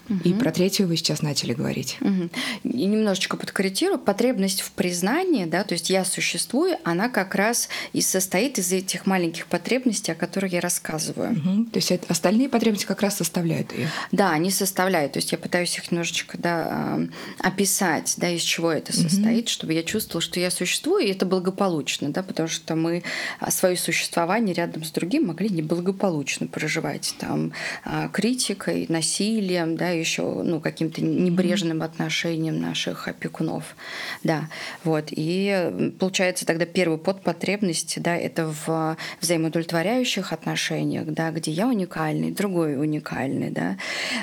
Угу. 0.09 0.21
И 0.25 0.33
про 0.35 0.51
третью 0.53 0.89
вы 0.89 0.97
сейчас 0.97 1.23
начали 1.23 1.53
говорить. 1.53 1.99
Угу. 2.01 2.31
И 2.65 2.85
немножечко 2.87 3.37
подкорректирую. 3.37 3.99
Потребность 3.99 4.61
в 4.61 4.71
признании, 4.73 5.45
да, 5.45 5.65
то 5.65 5.75
есть 5.75 5.91
я 5.91 6.05
существую, 6.05 6.77
она 6.85 7.09
как 7.09 7.35
раз 7.35 7.69
и 7.93 8.01
состоит 8.01 8.59
из 8.59 8.73
этих 8.73 9.07
маленьких 9.07 9.47
потребностей, 9.47 10.13
о 10.13 10.15
которых 10.15 10.53
я 10.53 10.61
рассказываю. 10.61 11.33
Угу. 11.33 11.65
То 11.73 11.79
есть 11.79 11.93
остальные 12.09 12.49
потребности 12.49 12.87
как 12.87 13.03
раз 13.03 13.17
составляют 13.17 13.73
ее. 13.73 13.89
Да, 14.13 14.33
они 14.33 14.51
составляют. 14.51 15.13
То 15.13 15.19
есть 15.19 15.33
я 15.33 15.39
пытаюсь 15.39 15.77
их 15.77 15.91
немножечко 15.91 16.39
да, 16.39 17.01
описать, 17.39 18.15
да, 18.17 18.31
из 18.31 18.43
чего 18.43 18.73
это 18.73 18.93
состоит, 18.93 19.45
угу. 19.45 19.51
чтобы 19.51 19.73
я 19.75 19.83
чувствовала, 19.83 20.23
что 20.23 20.41
я 20.41 20.51
существую, 20.51 21.05
и 21.05 21.11
это 21.11 21.27
благополучно, 21.27 22.11
да, 22.11 22.23
потому 22.23 22.49
что 22.49 22.75
мы 22.75 23.03
а, 23.41 23.51
свое 23.51 23.77
существование 23.77 24.55
рядом 24.55 24.85
с 24.85 24.91
другим 24.91 25.27
могли 25.27 25.49
неблагополучно 25.49 26.47
проживать 26.47 27.15
там 27.19 27.53
а, 27.85 28.09
критикой, 28.09 28.87
насилием, 28.89 29.77
да, 29.77 29.98
еще 29.99 30.23
ну, 30.23 30.61
каким-то 30.61 31.03
небрежным 31.03 31.83
отношением 31.83 32.61
наших 32.61 33.09
опекунов. 33.09 33.77
Да, 34.23 34.49
вот. 34.85 35.09
И 35.11 35.93
получается 35.99 36.47
тогда 36.47 36.67
первый 36.67 36.99
подпотребность, 36.99 38.01
да, 38.01 38.17
это 38.17 38.53
в 38.67 38.97
взаимоудовлетворяющих 39.21 40.33
отношениях, 40.33 41.07
да, 41.07 41.31
где 41.31 41.51
я 41.51 41.69
уникальный, 41.69 42.31
другой 42.31 42.77
уникальный, 42.77 43.51
да, 43.51 43.77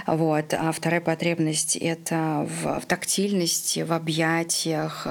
вот. 0.08 0.54
А 0.54 0.72
вторая 0.72 1.02
потребность— 1.02 1.76
это 1.82 2.48
в, 2.50 2.80
в 2.80 2.86
тактильности, 2.86 3.82
в 3.82 3.94
объятиях, 3.94 5.08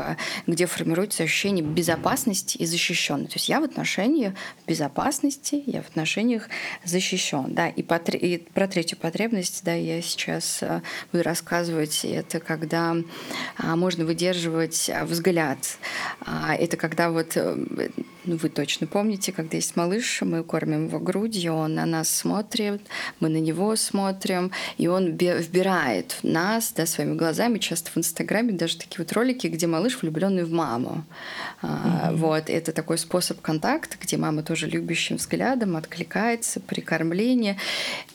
где 0.47 0.66
формируется 0.66 1.23
ощущение 1.23 1.64
безопасности 1.64 2.56
и 2.56 2.66
защищенности. 2.66 3.35
То 3.35 3.37
есть 3.37 3.49
я 3.49 3.61
в 3.61 3.64
отношениях 3.64 4.35
безопасности, 4.66 5.62
я 5.66 5.83
в 5.83 5.88
отношениях 5.88 6.49
защищен, 6.85 7.47
да. 7.49 7.68
И, 7.68 7.83
по, 7.83 7.97
и 7.97 8.38
про 8.38 8.68
третью 8.68 8.99
потребность, 8.99 9.62
да, 9.64 9.75
я 9.75 10.00
сейчас 10.02 10.54
Э, 10.63 10.81
буду 11.13 11.25
рассказывать, 11.25 12.05
это 12.05 12.41
когда 12.41 12.97
а, 13.57 13.77
можно 13.77 14.05
выдерживать 14.05 14.91
а, 14.91 15.05
взгляд. 15.05 15.59
А, 16.21 16.55
это 16.55 16.77
когда 16.77 17.11
вот, 17.11 17.37
э, 17.37 17.57
ну, 18.25 18.37
вы 18.37 18.49
точно 18.49 18.87
помните, 18.87 19.33
когда 19.33 19.57
есть 19.57 19.77
малыш, 19.77 20.23
мы 20.23 20.43
кормим 20.45 20.87
его 20.87 20.99
грудью, 20.99 21.55
он 21.55 21.75
на 21.75 21.87
нас 21.87 22.11
смотрит, 22.11 22.83
мы 23.21 23.29
на 23.29 23.39
него 23.39 23.77
смотрим, 23.77 24.51
и 24.79 24.89
он 24.89 25.13
вбирает 25.13 26.19
нас 26.23 26.73
да, 26.77 26.87
своими 26.87 27.15
глазами. 27.15 27.59
Часто 27.59 27.91
в 27.91 27.97
Инстаграме 27.97 28.53
даже 28.53 28.79
такие 28.79 28.99
вот 28.99 29.13
ролики, 29.13 29.47
где 29.47 29.67
малыш 29.67 30.01
влюбленный 30.01 30.45
в 30.45 30.53
маму. 30.53 31.05
Mm-hmm. 31.63 32.17
Вот, 32.17 32.51
это 32.51 32.73
такой 32.73 32.99
способ 32.99 33.41
контакта, 33.41 33.97
где 34.01 34.17
мама 34.17 34.43
тоже 34.43 34.67
любящим 34.67 35.17
взглядом 35.17 35.77
откликается 35.77 36.61
при 36.61 36.81
кормлении. 36.81 37.57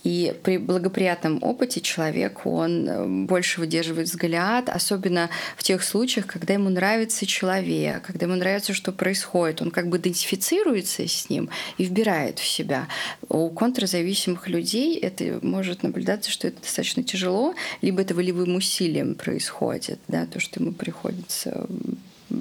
И 0.04 0.34
при 0.44 0.58
благоприятном 0.58 1.40
опыте 1.42 1.82
человек, 1.82 2.29
он 2.46 2.88
э, 2.88 3.06
больше 3.26 3.60
выдерживает 3.60 4.08
взгляд, 4.08 4.70
особенно 4.70 5.30
в 5.58 5.64
тех 5.64 5.84
случаях, 5.84 6.28
когда 6.28 6.54
ему 6.54 6.70
нравится 6.70 7.26
человек, 7.26 8.04
когда 8.04 8.26
ему 8.26 8.36
нравится, 8.36 8.74
что 8.74 8.92
происходит. 8.92 9.62
Он 9.62 9.72
как 9.72 9.88
бы 9.88 9.98
идентифицируется 9.98 11.08
с 11.08 11.30
ним 11.30 11.50
и 11.78 11.86
вбирает 11.86 12.40
в 12.40 12.48
себя. 12.48 12.88
У 13.28 13.50
контрзависимых 13.50 14.48
людей 14.48 14.98
это 14.98 15.40
может 15.42 15.84
наблюдаться, 15.84 16.32
что 16.32 16.48
это 16.48 16.62
достаточно 16.62 17.04
тяжело, 17.04 17.54
либо 17.82 18.02
это 18.02 18.14
волевым 18.14 18.56
усилием 18.56 19.16
происходит, 19.16 20.00
да, 20.08 20.26
то, 20.26 20.40
что 20.40 20.60
ему 20.60 20.74
приходится 20.74 21.68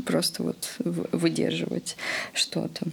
просто 0.04 0.42
вот 0.42 0.75
выдерживать 0.78 1.97
что-то. 2.33 2.87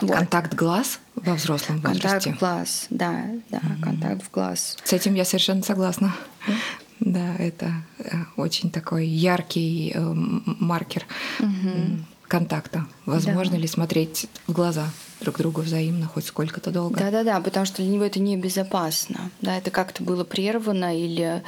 Вот. 0.00 0.16
Контакт 0.16 0.54
глаз 0.54 1.00
во 1.14 1.34
взрослом 1.34 1.80
возрасте. 1.80 2.08
Контакт 2.08 2.38
глаз, 2.40 2.86
да, 2.90 3.24
да, 3.50 3.58
mm-hmm. 3.58 3.80
контакт 3.82 4.22
в 4.24 4.30
глаз. 4.30 4.76
С 4.84 4.92
этим 4.92 5.14
я 5.14 5.24
совершенно 5.24 5.62
согласна. 5.62 6.14
Да, 7.00 7.36
это 7.36 7.72
э, 7.98 8.16
очень 8.36 8.70
такой 8.70 9.06
яркий 9.06 9.92
э, 9.94 10.00
маркер 10.00 11.04
mm-hmm. 11.38 12.00
контакта. 12.26 12.86
Возможно 13.04 13.54
да. 13.54 13.58
ли 13.60 13.68
смотреть 13.68 14.28
в 14.46 14.52
глаза? 14.52 14.90
Друг 15.20 15.38
другу 15.38 15.62
взаимно 15.62 16.06
хоть 16.06 16.26
сколько-то 16.26 16.70
долго. 16.70 16.98
Да-да-да, 16.98 17.40
потому 17.40 17.66
что 17.66 17.76
для 17.76 17.86
него 17.86 18.04
это 18.04 18.20
небезопасно. 18.20 19.30
Да, 19.40 19.56
это 19.56 19.70
как-то 19.70 20.02
было 20.02 20.24
прервано, 20.24 20.96
или, 20.96 21.42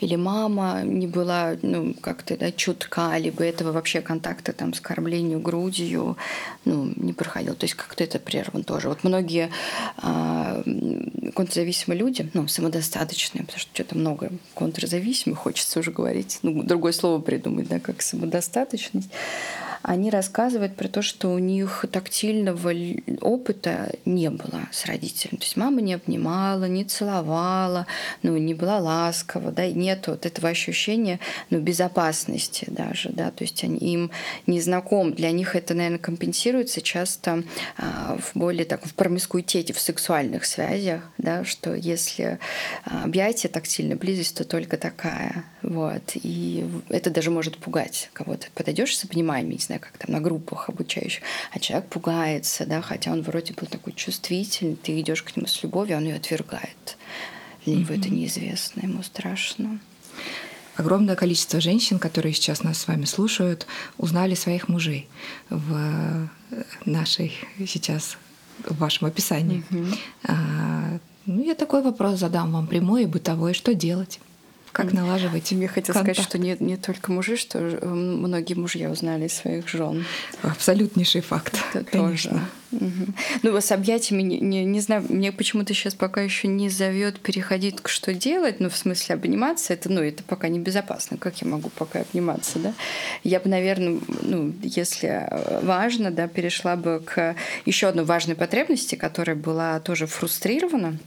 или 0.00 0.16
мама 0.16 0.82
не 0.82 1.06
была 1.06 1.56
ну, 1.62 1.94
как-то 1.94 2.36
да, 2.36 2.52
чутка, 2.52 3.16
либо 3.16 3.42
этого 3.42 3.72
вообще 3.72 4.02
контакта 4.02 4.52
там, 4.52 4.74
с 4.74 4.80
кормлением 4.80 5.42
грудью 5.42 6.16
ну, 6.64 6.92
не 6.96 7.12
проходил. 7.12 7.54
То 7.54 7.64
есть 7.64 7.74
как-то 7.74 8.04
это 8.04 8.18
прервано 8.18 8.64
тоже. 8.64 8.88
Вот 8.88 9.04
многие 9.04 9.50
а, 9.98 10.62
контрзависимые 11.34 11.98
люди, 11.98 12.30
ну, 12.34 12.46
самодостаточные, 12.46 13.44
потому 13.44 13.58
что 13.58 13.70
что-то 13.74 13.96
много 13.96 14.30
контрзависимых, 14.54 15.38
хочется 15.38 15.80
уже 15.80 15.90
говорить, 15.90 16.38
ну, 16.42 16.62
другое 16.62 16.92
слово 16.92 17.20
придумать, 17.20 17.68
да, 17.68 17.80
как 17.80 18.02
самодостаточность, 18.02 19.10
они 19.84 20.08
рассказывают 20.08 20.76
про 20.76 20.88
то, 20.88 21.02
что 21.02 21.30
у 21.32 21.38
них 21.38 21.84
тактильного 21.92 22.72
опыта 23.20 23.92
не 24.06 24.30
было 24.30 24.68
с 24.72 24.86
родителями. 24.86 25.36
То 25.36 25.44
есть 25.44 25.56
мама 25.56 25.82
не 25.82 25.92
обнимала, 25.92 26.64
не 26.64 26.84
целовала, 26.84 27.86
ну, 28.22 28.36
не 28.38 28.54
была 28.54 28.78
ласкова, 28.78 29.52
да, 29.52 29.66
нет 29.66 30.06
вот 30.06 30.24
этого 30.24 30.48
ощущения 30.48 31.20
ну, 31.50 31.60
безопасности 31.60 32.66
даже, 32.68 33.10
да, 33.10 33.30
то 33.30 33.44
есть 33.44 33.62
они, 33.62 33.78
им 33.78 34.10
не 34.46 34.60
знаком. 34.60 35.12
Для 35.12 35.30
них 35.30 35.54
это, 35.54 35.74
наверное, 35.74 35.98
компенсируется 35.98 36.80
часто 36.80 37.44
а, 37.76 38.16
в 38.18 38.38
более 38.38 38.64
так, 38.64 38.86
в 38.86 38.94
промискуитете, 38.94 39.74
в 39.74 39.80
сексуальных 39.80 40.46
связях, 40.46 41.02
да, 41.18 41.44
что 41.44 41.74
если 41.74 42.38
а, 42.84 43.04
объятие, 43.04 43.50
тактильная 43.50 43.96
близость, 43.96 44.36
то 44.36 44.44
только 44.44 44.78
такая. 44.78 45.44
Вот. 45.62 46.12
И 46.14 46.64
это 46.88 47.10
даже 47.10 47.30
может 47.30 47.58
пугать 47.58 48.10
кого-то. 48.12 48.46
Подойдешь 48.54 48.96
с 48.96 49.04
обнимаем, 49.04 49.50
не 49.50 49.58
знаю, 49.58 49.73
знаю, 49.74 49.80
как 49.80 49.98
там 49.98 50.14
на 50.14 50.20
группах 50.20 50.68
обучающих, 50.68 51.22
а 51.52 51.58
человек 51.58 51.88
пугается, 51.88 52.66
да, 52.66 52.80
хотя 52.80 53.12
он 53.12 53.22
вроде 53.22 53.54
был 53.54 53.66
такой 53.66 53.92
чувствительный, 53.92 54.76
ты 54.76 55.00
идешь 55.00 55.22
к 55.22 55.36
нему 55.36 55.46
с 55.46 55.62
любовью, 55.62 55.96
он 55.96 56.04
ее 56.04 56.16
отвергает. 56.16 56.96
Для 57.64 57.76
него 57.76 57.94
mm-hmm. 57.94 58.00
это 58.00 58.10
неизвестно, 58.10 58.80
ему 58.82 59.02
страшно. 59.02 59.78
Огромное 60.76 61.14
количество 61.16 61.60
женщин, 61.60 61.98
которые 61.98 62.34
сейчас 62.34 62.62
нас 62.62 62.78
с 62.78 62.88
вами 62.88 63.04
слушают, 63.04 63.66
узнали 63.96 64.34
своих 64.34 64.68
мужей 64.68 65.08
в 65.50 66.28
нашей 66.84 67.32
сейчас 67.66 68.18
в 68.68 68.76
вашем 68.78 69.06
описании. 69.06 69.64
Mm-hmm. 69.70 69.98
А, 70.24 70.98
ну, 71.26 71.44
я 71.44 71.54
такой 71.54 71.82
вопрос 71.82 72.18
задам 72.18 72.52
вам 72.52 72.66
прямой 72.66 73.04
и 73.04 73.06
бытовой. 73.06 73.54
Что 73.54 73.74
делать? 73.74 74.20
Как 74.74 74.92
налаживать? 74.92 75.52
Мне 75.52 75.68
хотелось 75.68 76.00
сказать, 76.00 76.18
что 76.18 76.36
не, 76.36 76.56
не 76.58 76.76
только 76.76 77.12
мужи, 77.12 77.36
что 77.36 77.60
э, 77.60 77.86
многие 77.86 78.54
мужья 78.54 78.90
узнали 78.90 79.28
своих 79.28 79.68
жен. 79.68 80.04
Абсолютнейший 80.42 81.20
факт. 81.20 81.56
Это 81.72 81.84
конечно. 81.84 82.30
тоже. 82.30 82.42
Угу. 82.72 83.06
Ну, 83.44 83.60
с 83.60 83.70
объятиями, 83.70 84.22
не, 84.22 84.40
не, 84.40 84.64
не 84.64 84.80
знаю, 84.80 85.04
мне 85.08 85.30
почему-то 85.30 85.72
сейчас 85.74 85.94
пока 85.94 86.22
еще 86.22 86.48
не 86.48 86.70
зовет 86.70 87.20
переходить 87.20 87.80
к 87.80 87.88
что 87.88 88.12
делать, 88.12 88.58
ну, 88.58 88.68
в 88.68 88.76
смысле 88.76 89.14
обниматься, 89.14 89.74
это, 89.74 89.92
ну, 89.92 90.00
это 90.00 90.24
пока 90.24 90.48
небезопасно. 90.48 91.18
Как 91.18 91.40
я 91.40 91.46
могу 91.46 91.68
пока 91.68 92.00
обниматься, 92.00 92.58
да? 92.58 92.74
Я 93.22 93.38
бы, 93.38 93.48
наверное, 93.48 94.00
ну, 94.22 94.52
если 94.60 95.28
важно, 95.62 96.10
да, 96.10 96.26
перешла 96.26 96.74
бы 96.74 97.00
к 97.04 97.36
еще 97.64 97.86
одной 97.86 98.04
важной 98.04 98.34
потребности, 98.34 98.96
которая 98.96 99.36
была 99.36 99.78
тоже 99.78 100.08
фрустрирована 100.08 100.98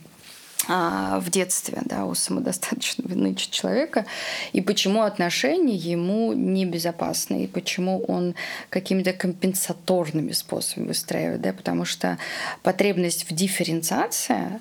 в 0.67 1.29
детстве 1.29 1.81
да, 1.85 2.05
у 2.05 2.13
самодостаточного 2.13 3.07
нынче 3.15 3.49
человека, 3.49 4.05
и 4.53 4.61
почему 4.61 5.01
отношения 5.01 5.75
ему 5.75 6.33
небезопасны, 6.33 7.43
и 7.43 7.47
почему 7.47 8.03
он 8.03 8.35
какими-то 8.69 9.13
компенсаторными 9.13 10.31
способами 10.31 10.87
выстраивает. 10.87 11.41
Да, 11.41 11.53
потому 11.53 11.85
что 11.85 12.17
потребность 12.63 13.29
в 13.29 13.33
дифференциации, 13.33 14.59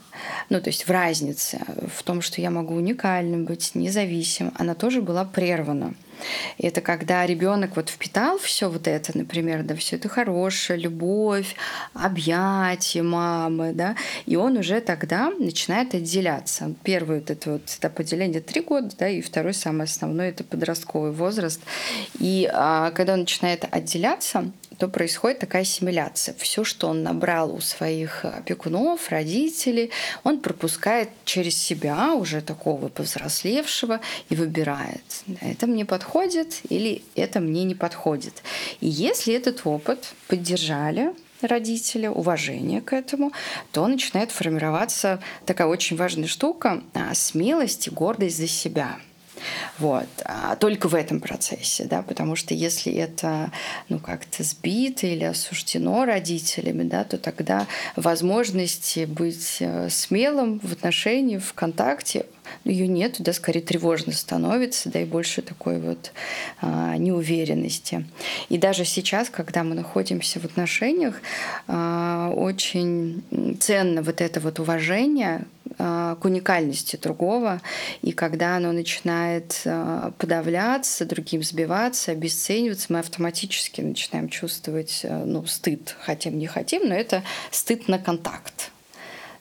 ну 0.48 0.60
то 0.60 0.68
есть 0.68 0.86
в 0.86 0.90
разнице, 0.90 1.60
в 1.92 2.02
том, 2.02 2.22
что 2.22 2.40
я 2.40 2.50
могу 2.50 2.74
уникальным 2.74 3.44
быть, 3.44 3.74
независимым, 3.74 4.52
она 4.56 4.74
тоже 4.74 5.02
была 5.02 5.24
прервана. 5.24 5.94
Это 6.58 6.80
когда 6.80 7.26
ребенок 7.26 7.76
вот 7.76 7.90
впитал 7.90 8.38
все 8.38 8.68
вот 8.68 8.88
это, 8.88 9.16
например, 9.16 9.62
да, 9.62 9.74
все 9.74 9.96
это 9.96 10.08
хорошее, 10.08 10.78
любовь, 10.78 11.54
объятия 11.94 13.02
мамы, 13.02 13.72
да, 13.72 13.96
и 14.26 14.36
он 14.36 14.56
уже 14.56 14.80
тогда 14.80 15.30
начинает 15.30 15.94
отделяться. 15.94 16.74
Первый 16.82 17.20
вот 17.20 17.30
это 17.30 17.52
вот 17.52 17.62
этап 17.68 17.98
отделения 18.00 18.40
три 18.40 18.60
года, 18.60 18.90
да, 18.98 19.08
и 19.08 19.20
второй 19.20 19.54
самый 19.54 19.84
основной 19.84 20.28
это 20.28 20.44
подростковый 20.44 21.12
возраст. 21.12 21.60
И 22.18 22.48
а, 22.52 22.90
когда 22.92 23.14
он 23.14 23.20
начинает 23.20 23.64
отделяться, 23.70 24.50
то 24.78 24.88
происходит 24.88 25.38
такая 25.38 25.62
ассимиляция. 25.62 26.34
Все, 26.38 26.64
что 26.64 26.88
он 26.88 27.02
набрал 27.02 27.54
у 27.54 27.60
своих 27.60 28.24
опекунов, 28.24 29.10
родителей, 29.10 29.90
он 30.24 30.40
пропускает 30.40 31.08
через 31.24 31.56
себя 31.56 32.14
уже 32.14 32.40
такого 32.40 32.88
повзрослевшего 32.88 34.00
и 34.28 34.36
выбирает, 34.36 35.02
это 35.40 35.66
мне 35.66 35.84
подходит 35.84 36.60
или 36.68 37.02
это 37.14 37.40
мне 37.40 37.64
не 37.64 37.74
подходит. 37.74 38.42
И 38.80 38.88
если 38.88 39.34
этот 39.34 39.62
опыт 39.64 40.14
поддержали, 40.28 41.12
родители, 41.42 42.06
уважение 42.06 42.80
к 42.80 42.92
этому, 42.92 43.32
то 43.72 43.86
начинает 43.86 44.30
формироваться 44.30 45.20
такая 45.44 45.66
очень 45.66 45.96
важная 45.96 46.28
штука– 46.28 46.82
смелость 47.14 47.88
и 47.88 47.90
гордость 47.90 48.38
за 48.38 48.46
себя– 48.46 48.98
вот. 49.78 50.06
А 50.24 50.56
только 50.56 50.88
в 50.88 50.94
этом 50.94 51.20
процессе, 51.20 51.84
да, 51.84 52.02
потому 52.02 52.36
что 52.36 52.54
если 52.54 52.92
это 52.92 53.50
ну, 53.88 53.98
как-то 53.98 54.42
сбито 54.42 55.06
или 55.06 55.24
осуждено 55.24 56.04
родителями, 56.04 56.82
да, 56.84 57.04
то 57.04 57.18
тогда 57.18 57.66
возможности 57.96 59.04
быть 59.04 59.58
э, 59.60 59.88
смелым 59.90 60.60
в 60.62 60.72
отношении, 60.72 61.38
в 61.38 61.52
контакте 61.54 62.26
ее 62.64 62.86
нет, 62.86 63.16
да, 63.18 63.32
скорее 63.32 63.60
тревожно 63.60 64.12
становится, 64.12 64.90
да, 64.90 65.00
и 65.00 65.04
больше 65.04 65.42
такой 65.42 65.78
вот 65.78 66.12
а, 66.60 66.96
неуверенности. 66.96 68.06
И 68.48 68.58
даже 68.58 68.84
сейчас, 68.84 69.30
когда 69.30 69.64
мы 69.64 69.74
находимся 69.74 70.40
в 70.40 70.44
отношениях, 70.44 71.20
а, 71.68 72.32
очень 72.34 73.22
ценно 73.60 74.02
вот 74.02 74.20
это 74.20 74.40
вот 74.40 74.58
уважение 74.58 75.44
а, 75.78 76.16
к 76.16 76.24
уникальности 76.24 76.96
другого, 76.96 77.60
и 78.02 78.12
когда 78.12 78.56
оно 78.56 78.72
начинает 78.72 79.62
а, 79.66 80.12
подавляться, 80.18 81.04
другим 81.04 81.42
сбиваться, 81.42 82.12
обесцениваться, 82.12 82.86
мы 82.92 83.00
автоматически 83.00 83.80
начинаем 83.80 84.28
чувствовать 84.28 85.02
а, 85.04 85.24
ну, 85.24 85.44
стыд, 85.46 85.96
хотим 86.00 86.38
не 86.38 86.46
хотим, 86.46 86.88
но 86.88 86.94
это 86.94 87.22
стыд 87.50 87.88
на 87.88 87.98
контакт 87.98 88.70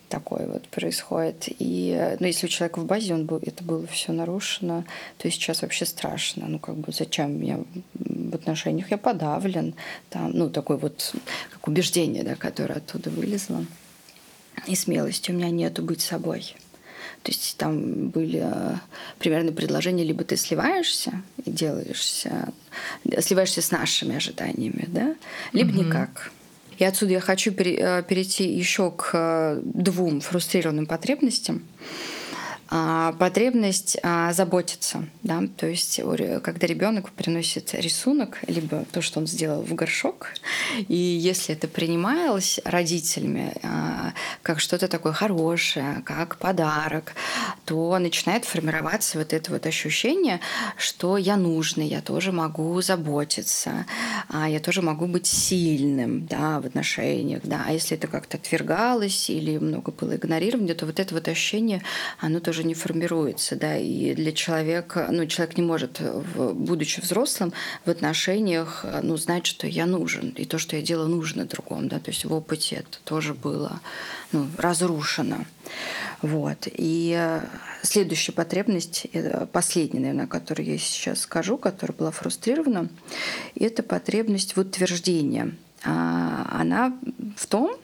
такое 0.10 0.48
вот 0.48 0.68
происходит. 0.68 1.46
И 1.60 2.16
ну, 2.20 2.26
если 2.26 2.46
у 2.48 2.50
человека 2.50 2.80
в 2.80 2.86
базе 2.86 3.14
он 3.14 3.26
был, 3.26 3.40
это 3.42 3.64
было 3.64 3.86
все 3.88 4.12
нарушено, 4.12 4.86
то 5.18 5.30
сейчас 5.30 5.62
вообще 5.62 5.86
страшно. 5.86 6.48
Ну, 6.48 6.60
как 6.60 6.76
бы 6.76 6.92
зачем 6.92 7.42
я 7.42 7.60
в 7.94 8.36
отношениях 8.36 8.92
я 8.92 8.98
подавлен, 8.98 9.74
там, 10.10 10.32
ну, 10.32 10.50
такое 10.50 10.78
вот 10.78 11.14
как 11.52 11.68
убеждение, 11.68 12.24
да, 12.24 12.36
которое 12.36 12.76
оттуда 12.76 13.10
вылезло. 13.10 13.66
И 14.68 14.76
смелости 14.76 15.32
у 15.32 15.34
меня 15.34 15.50
нету 15.50 15.84
быть 15.84 16.02
собой. 16.02 16.56
То 17.24 17.32
есть 17.32 17.58
там 17.58 18.10
были 18.10 18.42
э, 18.44 18.76
примерно 19.18 19.52
предложения, 19.52 20.04
либо 20.04 20.24
ты 20.24 20.38
сливаешься 20.38 21.24
и 21.44 21.50
делаешься, 21.50 22.54
сливаешься 23.20 23.64
с 23.64 23.72
нашими 23.72 24.16
ожиданиями, 24.16 24.86
да, 24.88 25.16
либо 25.52 25.72
mm-hmm. 25.72 25.86
никак. 25.86 26.32
И 26.78 26.84
отсюда 26.84 27.14
я 27.14 27.20
хочу 27.20 27.52
э, 27.52 28.04
перейти 28.04 28.48
еще 28.48 28.92
к 28.92 29.12
э, 29.14 29.62
двум 29.64 30.22
фрустрированным 30.22 30.86
потребностям. 30.86 31.64
А, 32.68 33.14
потребность 33.14 33.98
а, 34.02 34.34
заботиться, 34.34 35.08
да, 35.22 35.44
то 35.56 35.68
есть 35.68 36.02
когда 36.42 36.66
ребенок 36.66 37.12
приносит 37.12 37.76
рисунок, 37.76 38.40
либо 38.48 38.86
то, 38.92 39.02
что 39.04 39.20
он 39.20 39.28
сделал 39.28 39.62
в 39.62 39.76
горшок, 39.76 40.30
и 40.88 40.96
если 40.96 41.54
это 41.54 41.68
принималось 41.68 42.60
родителями 42.66 43.54
а, 43.62 44.14
как 44.42 44.60
что-то 44.60 44.88
такое 44.88 45.14
хорошее, 45.14 46.02
как 46.06 46.38
подарок, 46.38 47.14
то 47.66 47.98
начинает 48.00 48.46
формироваться 48.46 49.20
вот 49.20 49.32
это 49.32 49.52
вот 49.52 49.68
ощущение, 49.68 50.40
что 50.76 51.18
я 51.18 51.38
нужный, 51.38 51.88
я 51.88 52.02
тоже 52.02 52.32
могу 52.32 52.82
заботиться, 52.82 53.86
я 54.34 54.60
тоже 54.60 54.82
могу 54.82 55.06
быть 55.06 55.28
сильным, 55.28 56.26
да, 56.26 56.60
в 56.62 56.66
отношениях, 56.66 57.42
да, 57.44 57.64
а 57.68 57.74
если 57.74 57.96
это 57.96 58.08
как-то 58.08 58.38
отвергалось 58.38 59.30
или 59.30 59.60
много 59.60 59.92
было 59.92 60.16
игнорирования, 60.16 60.74
то 60.74 60.88
вот 60.88 61.00
это 61.00 61.14
вот 61.14 61.28
ощущение, 61.28 61.84
оно 62.20 62.40
тоже 62.40 62.55
тоже 62.56 62.68
не 62.68 62.74
формируется, 62.74 63.58
да, 63.58 63.76
и 63.78 64.14
для 64.16 64.32
человека, 64.32 65.10
ну, 65.12 65.26
человек 65.26 65.58
не 65.58 65.64
может, 65.64 66.02
будучи 66.36 67.02
взрослым, 67.02 67.52
в 67.84 67.90
отношениях, 67.90 68.86
ну, 69.04 69.18
знать, 69.18 69.46
что 69.46 69.68
я 69.68 69.86
нужен, 69.86 70.30
и 70.30 70.46
то, 70.46 70.58
что 70.58 70.78
я 70.78 70.82
делаю, 70.82 71.10
нужно 71.10 71.44
другому, 71.44 71.90
да, 71.90 72.00
то 72.00 72.12
есть 72.12 72.24
в 72.24 72.34
опыте 72.34 72.78
это 72.78 72.98
тоже 73.04 73.34
было, 73.34 73.82
ну, 74.32 74.48
разрушено. 74.58 75.44
Вот. 76.22 76.60
И 76.72 77.42
следующая 77.82 78.32
потребность, 78.32 79.08
последняя, 79.52 80.00
наверное, 80.00 80.28
которую 80.28 80.66
я 80.66 80.78
сейчас 80.78 81.20
скажу, 81.20 81.58
которая 81.58 81.98
была 81.98 82.12
фрустрирована, 82.12 82.88
это 83.60 83.84
потребность 83.84 84.56
в 84.56 84.62
утверждении. 84.62 85.54
А, 85.84 86.48
она 86.62 86.98
в 87.36 87.48
том, 87.48 87.76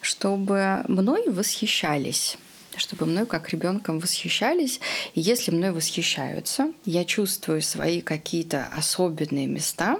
чтобы 0.00 0.82
мной 0.88 1.28
восхищались 1.28 2.38
чтобы 2.76 3.06
мной 3.06 3.26
как 3.26 3.50
ребенком 3.50 3.98
восхищались. 3.98 4.80
И 5.14 5.20
если 5.20 5.50
мной 5.50 5.72
восхищаются, 5.72 6.72
я 6.84 7.04
чувствую 7.04 7.62
свои 7.62 8.00
какие-то 8.00 8.68
особенные 8.76 9.46
места, 9.46 9.98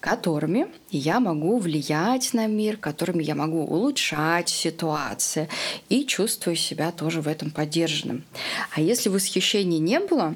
которыми 0.00 0.66
я 0.96 1.20
могу 1.20 1.58
влиять 1.58 2.34
на 2.34 2.46
мир, 2.46 2.76
которыми 2.76 3.22
я 3.22 3.34
могу 3.34 3.64
улучшать 3.64 4.48
ситуации 4.48 5.48
и 5.88 6.04
чувствую 6.06 6.56
себя 6.56 6.92
тоже 6.92 7.20
в 7.20 7.28
этом 7.28 7.50
поддержанным. 7.50 8.24
А 8.74 8.80
если 8.80 9.08
восхищения 9.08 9.78
не 9.78 10.00
было, 10.00 10.34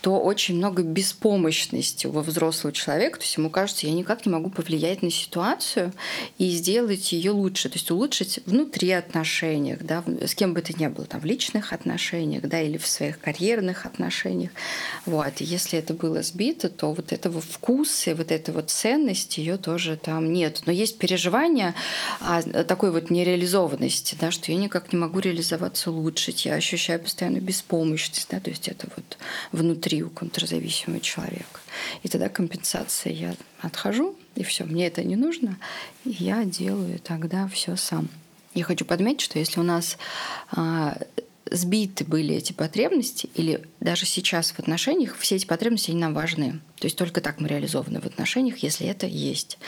то 0.00 0.20
очень 0.20 0.56
много 0.56 0.82
беспомощности 0.82 2.06
у 2.06 2.20
взрослого 2.20 2.72
человека, 2.72 3.18
то 3.18 3.24
есть 3.24 3.36
ему 3.36 3.50
кажется, 3.50 3.86
я 3.86 3.92
никак 3.92 4.26
не 4.26 4.32
могу 4.32 4.50
повлиять 4.50 5.02
на 5.02 5.10
ситуацию 5.10 5.92
и 6.38 6.50
сделать 6.50 7.12
ее 7.12 7.30
лучше, 7.30 7.68
то 7.68 7.74
есть 7.74 7.90
улучшить 7.90 8.40
внутри 8.46 8.90
отношениях, 8.90 9.82
да, 9.82 10.04
с 10.22 10.34
кем 10.34 10.54
бы 10.54 10.60
это 10.60 10.72
ни 10.78 10.86
было, 10.86 11.06
там, 11.06 11.20
в 11.20 11.24
личных 11.24 11.72
отношениях, 11.72 12.42
да, 12.42 12.60
или 12.60 12.76
в 12.76 12.86
своих 12.86 13.18
карьерных 13.20 13.86
отношениях. 13.86 14.50
Вот. 15.06 15.40
И 15.40 15.44
если 15.44 15.78
это 15.78 15.94
было 15.94 16.22
сбито, 16.22 16.68
то 16.68 16.92
вот 16.92 17.12
этого 17.12 17.40
вкуса 17.40 18.14
вот 18.14 18.30
этой 18.30 18.54
вот 18.54 18.70
ценности 18.70 19.40
ее 19.40 19.56
тоже 19.56 19.93
там 19.96 20.32
нет. 20.32 20.62
Но 20.66 20.72
есть 20.72 20.98
переживание 20.98 21.74
о 22.20 22.42
такой 22.64 22.90
вот 22.90 23.10
нереализованности, 23.10 24.16
да, 24.20 24.30
что 24.30 24.52
я 24.52 24.58
никак 24.58 24.92
не 24.92 24.98
могу 24.98 25.18
реализоваться 25.18 25.90
лучше, 25.90 26.32
я 26.36 26.54
ощущаю 26.54 27.00
постоянно 27.00 27.38
беспомощность, 27.38 28.28
да, 28.30 28.40
то 28.40 28.50
есть 28.50 28.68
это 28.68 28.88
вот 28.96 29.18
внутри 29.52 30.02
у 30.02 30.10
контрзависимого 30.10 31.00
человека. 31.00 31.60
И 32.02 32.08
тогда 32.08 32.28
компенсация. 32.28 33.12
Я 33.12 33.34
отхожу, 33.60 34.16
и 34.34 34.42
все, 34.42 34.64
мне 34.64 34.86
это 34.86 35.02
не 35.04 35.16
нужно, 35.16 35.58
и 36.04 36.10
я 36.10 36.44
делаю 36.44 36.98
тогда 36.98 37.48
все 37.48 37.76
сам. 37.76 38.08
Я 38.54 38.64
хочу 38.64 38.84
подметить, 38.84 39.22
что 39.22 39.38
если 39.38 39.58
у 39.58 39.64
нас 39.64 39.98
а, 40.52 40.96
сбиты 41.50 42.04
были 42.04 42.34
эти 42.34 42.52
потребности, 42.52 43.28
или 43.34 43.62
даже 43.80 44.06
сейчас 44.06 44.52
в 44.52 44.58
отношениях, 44.58 45.16
все 45.18 45.36
эти 45.36 45.46
потребности 45.46 45.90
они 45.90 46.00
нам 46.00 46.14
важны. 46.14 46.60
То 46.78 46.86
есть 46.86 46.96
только 46.96 47.20
так 47.20 47.40
мы 47.40 47.48
реализованы 47.48 48.00
в 48.00 48.06
отношениях, 48.06 48.58
если 48.58 48.86
это 48.86 49.06
есть. 49.06 49.58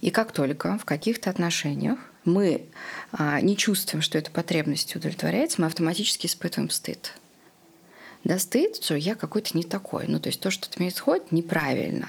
И 0.00 0.10
как 0.10 0.32
только 0.32 0.78
в 0.78 0.84
каких-то 0.84 1.30
отношениях 1.30 1.98
мы 2.24 2.66
а, 3.12 3.40
не 3.40 3.56
чувствуем, 3.56 4.02
что 4.02 4.18
эта 4.18 4.30
потребность 4.30 4.94
удовлетворяется, 4.94 5.60
мы 5.60 5.66
автоматически 5.66 6.26
испытываем 6.26 6.70
стыд 6.70 7.12
да, 8.24 8.38
стыд, 8.38 8.82
что 8.82 8.94
я 8.94 9.14
какой-то 9.14 9.56
не 9.56 9.64
такой. 9.64 10.04
Ну, 10.06 10.20
то 10.20 10.28
есть 10.28 10.40
то, 10.40 10.50
что 10.50 10.68
от 10.68 10.78
меня 10.78 10.90
исходит, 10.90 11.32
неправильно. 11.32 12.08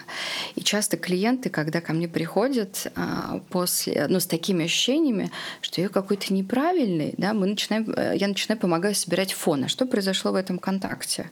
И 0.55 0.61
часто 0.61 0.95
клиенты, 0.97 1.49
когда 1.49 1.81
ко 1.81 1.93
мне 1.93 2.07
приходят 2.07 2.91
а, 2.95 3.41
после, 3.49 4.07
ну, 4.09 4.19
с 4.19 4.27
такими 4.27 4.65
ощущениями, 4.65 5.31
что 5.61 5.81
я 5.81 5.89
какой-то 5.89 6.33
неправильный, 6.33 7.15
да, 7.17 7.33
мы 7.33 7.47
начинаем, 7.47 7.91
э, 7.95 8.13
я 8.15 8.27
начинаю 8.27 8.59
помогать 8.59 8.97
собирать 8.97 9.33
фон. 9.33 9.63
А 9.63 9.67
что 9.67 9.85
произошло 9.85 10.31
в 10.31 10.35
этом 10.35 10.59
контакте? 10.59 11.29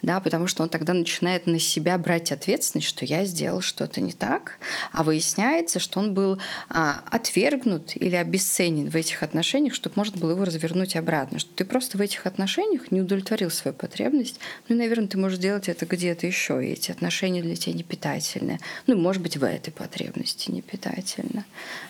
Да, 0.00 0.20
потому 0.20 0.46
что 0.46 0.62
он 0.62 0.70
тогда 0.70 0.94
начинает 0.94 1.46
на 1.46 1.58
себя 1.58 1.98
брать 1.98 2.32
ответственность, 2.32 2.88
что 2.88 3.04
я 3.04 3.24
сделал 3.26 3.60
что-то 3.60 4.00
не 4.00 4.12
так, 4.12 4.58
а 4.92 5.02
выясняется, 5.02 5.78
что 5.78 6.00
он 6.00 6.14
был 6.14 6.38
а, 6.70 7.02
отвергнут 7.10 7.96
или 7.96 8.16
обесценен 8.16 8.88
в 8.88 8.96
этих 8.96 9.22
отношениях, 9.22 9.74
чтобы 9.74 9.94
можно 9.96 10.18
было 10.18 10.30
его 10.30 10.44
развернуть 10.44 10.96
обратно, 10.96 11.38
что 11.38 11.50
ты 11.54 11.64
просто 11.64 11.98
в 11.98 12.00
этих 12.00 12.26
отношениях 12.26 12.90
не 12.90 13.02
удовлетворил 13.02 13.50
свою 13.50 13.74
потребность, 13.74 14.21
потребность, 14.22 14.40
ну, 14.68 14.76
наверное, 14.76 15.08
ты 15.08 15.18
можешь 15.18 15.38
делать 15.38 15.68
это 15.68 15.86
где-то 15.86 16.26
еще, 16.26 16.64
и 16.64 16.72
эти 16.72 16.90
отношения 16.90 17.42
для 17.42 17.56
тебя 17.56 17.74
не 17.74 17.82
питательные. 17.82 18.60
Ну, 18.86 18.96
может 18.96 19.22
быть, 19.22 19.36
в 19.36 19.44
этой 19.44 19.70
потребности 19.70 20.50
не 20.50 20.62
питательно, 20.62 21.44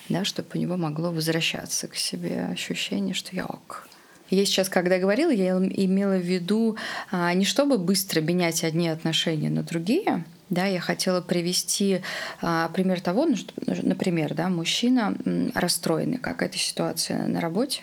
да, 0.09 0.25
чтобы 0.25 0.49
у 0.55 0.57
него 0.57 0.77
могло 0.77 1.11
возвращаться 1.11 1.87
к 1.87 1.95
себе 1.95 2.47
ощущение, 2.51 3.13
что 3.13 3.35
я 3.35 3.45
ок. 3.45 3.87
Я 4.29 4.45
сейчас, 4.45 4.69
когда 4.69 4.97
говорила, 4.97 5.31
я 5.31 5.51
имела 5.51 6.17
в 6.17 6.25
виду 6.25 6.77
а, 7.11 7.33
не 7.33 7.45
чтобы 7.45 7.77
быстро 7.77 8.21
менять 8.21 8.63
одни 8.63 8.87
отношения 8.87 9.49
на 9.49 9.63
другие, 9.63 10.23
Да, 10.53 10.67
я 10.67 10.79
хотела 10.79 11.19
привести 11.19 12.01
а, 12.39 12.69
пример 12.69 13.01
того, 13.01 13.25
ну, 13.25 13.35
что, 13.35 13.51
например, 13.81 14.35
да, 14.35 14.49
мужчина 14.49 15.15
расстроенный, 15.55 16.17
как 16.17 16.43
эта 16.43 16.59
ситуация 16.59 17.27
на 17.27 17.41
работе, 17.41 17.81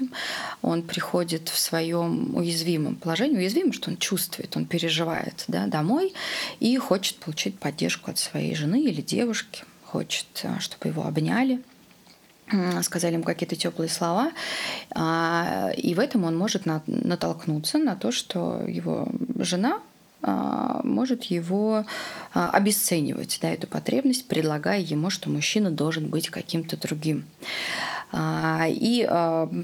он 0.63 0.83
приходит 0.83 1.49
в 1.49 1.59
своем 1.59 2.37
уязвимом 2.37 2.95
положении, 2.95 3.39
уязвимым, 3.39 3.73
что 3.73 3.91
он 3.91 3.97
чувствует, 3.97 4.57
он 4.57 4.67
переживает 4.67 5.45
да, 5.49 5.67
домой 5.67 6.15
и 6.61 6.77
хочет 6.77 7.17
получить 7.17 7.59
поддержку 7.59 8.13
от 8.13 8.19
своей 8.19 8.55
жены 8.55 8.85
или 8.85 9.01
девушки, 9.01 9.65
хочет, 9.85 10.27
а, 10.45 10.61
чтобы 10.61 10.89
его 10.89 11.05
обняли 11.05 11.61
сказали 12.83 13.15
ему 13.15 13.23
какие-то 13.23 13.55
теплые 13.55 13.89
слова, 13.89 14.33
а, 14.93 15.71
и 15.77 15.95
в 15.95 16.01
этом 16.01 16.25
он 16.25 16.37
может 16.37 16.67
натолкнуться 16.67 17.79
на 17.79 17.95
то, 17.95 18.11
что 18.11 18.65
его 18.67 19.09
жена 19.39 19.81
может 20.23 21.25
его 21.25 21.85
а, 22.33 22.51
обесценивать, 22.51 23.39
да, 23.43 23.51
эту 23.51 23.67
потребность, 23.67 24.27
предлагая 24.29 24.81
ему, 24.81 25.11
что 25.11 25.31
мужчина 25.31 25.71
должен 25.71 26.09
быть 26.09 26.29
каким-то 26.29 26.77
другим. 26.77 27.25
А, 28.13 28.67
и 28.69 29.05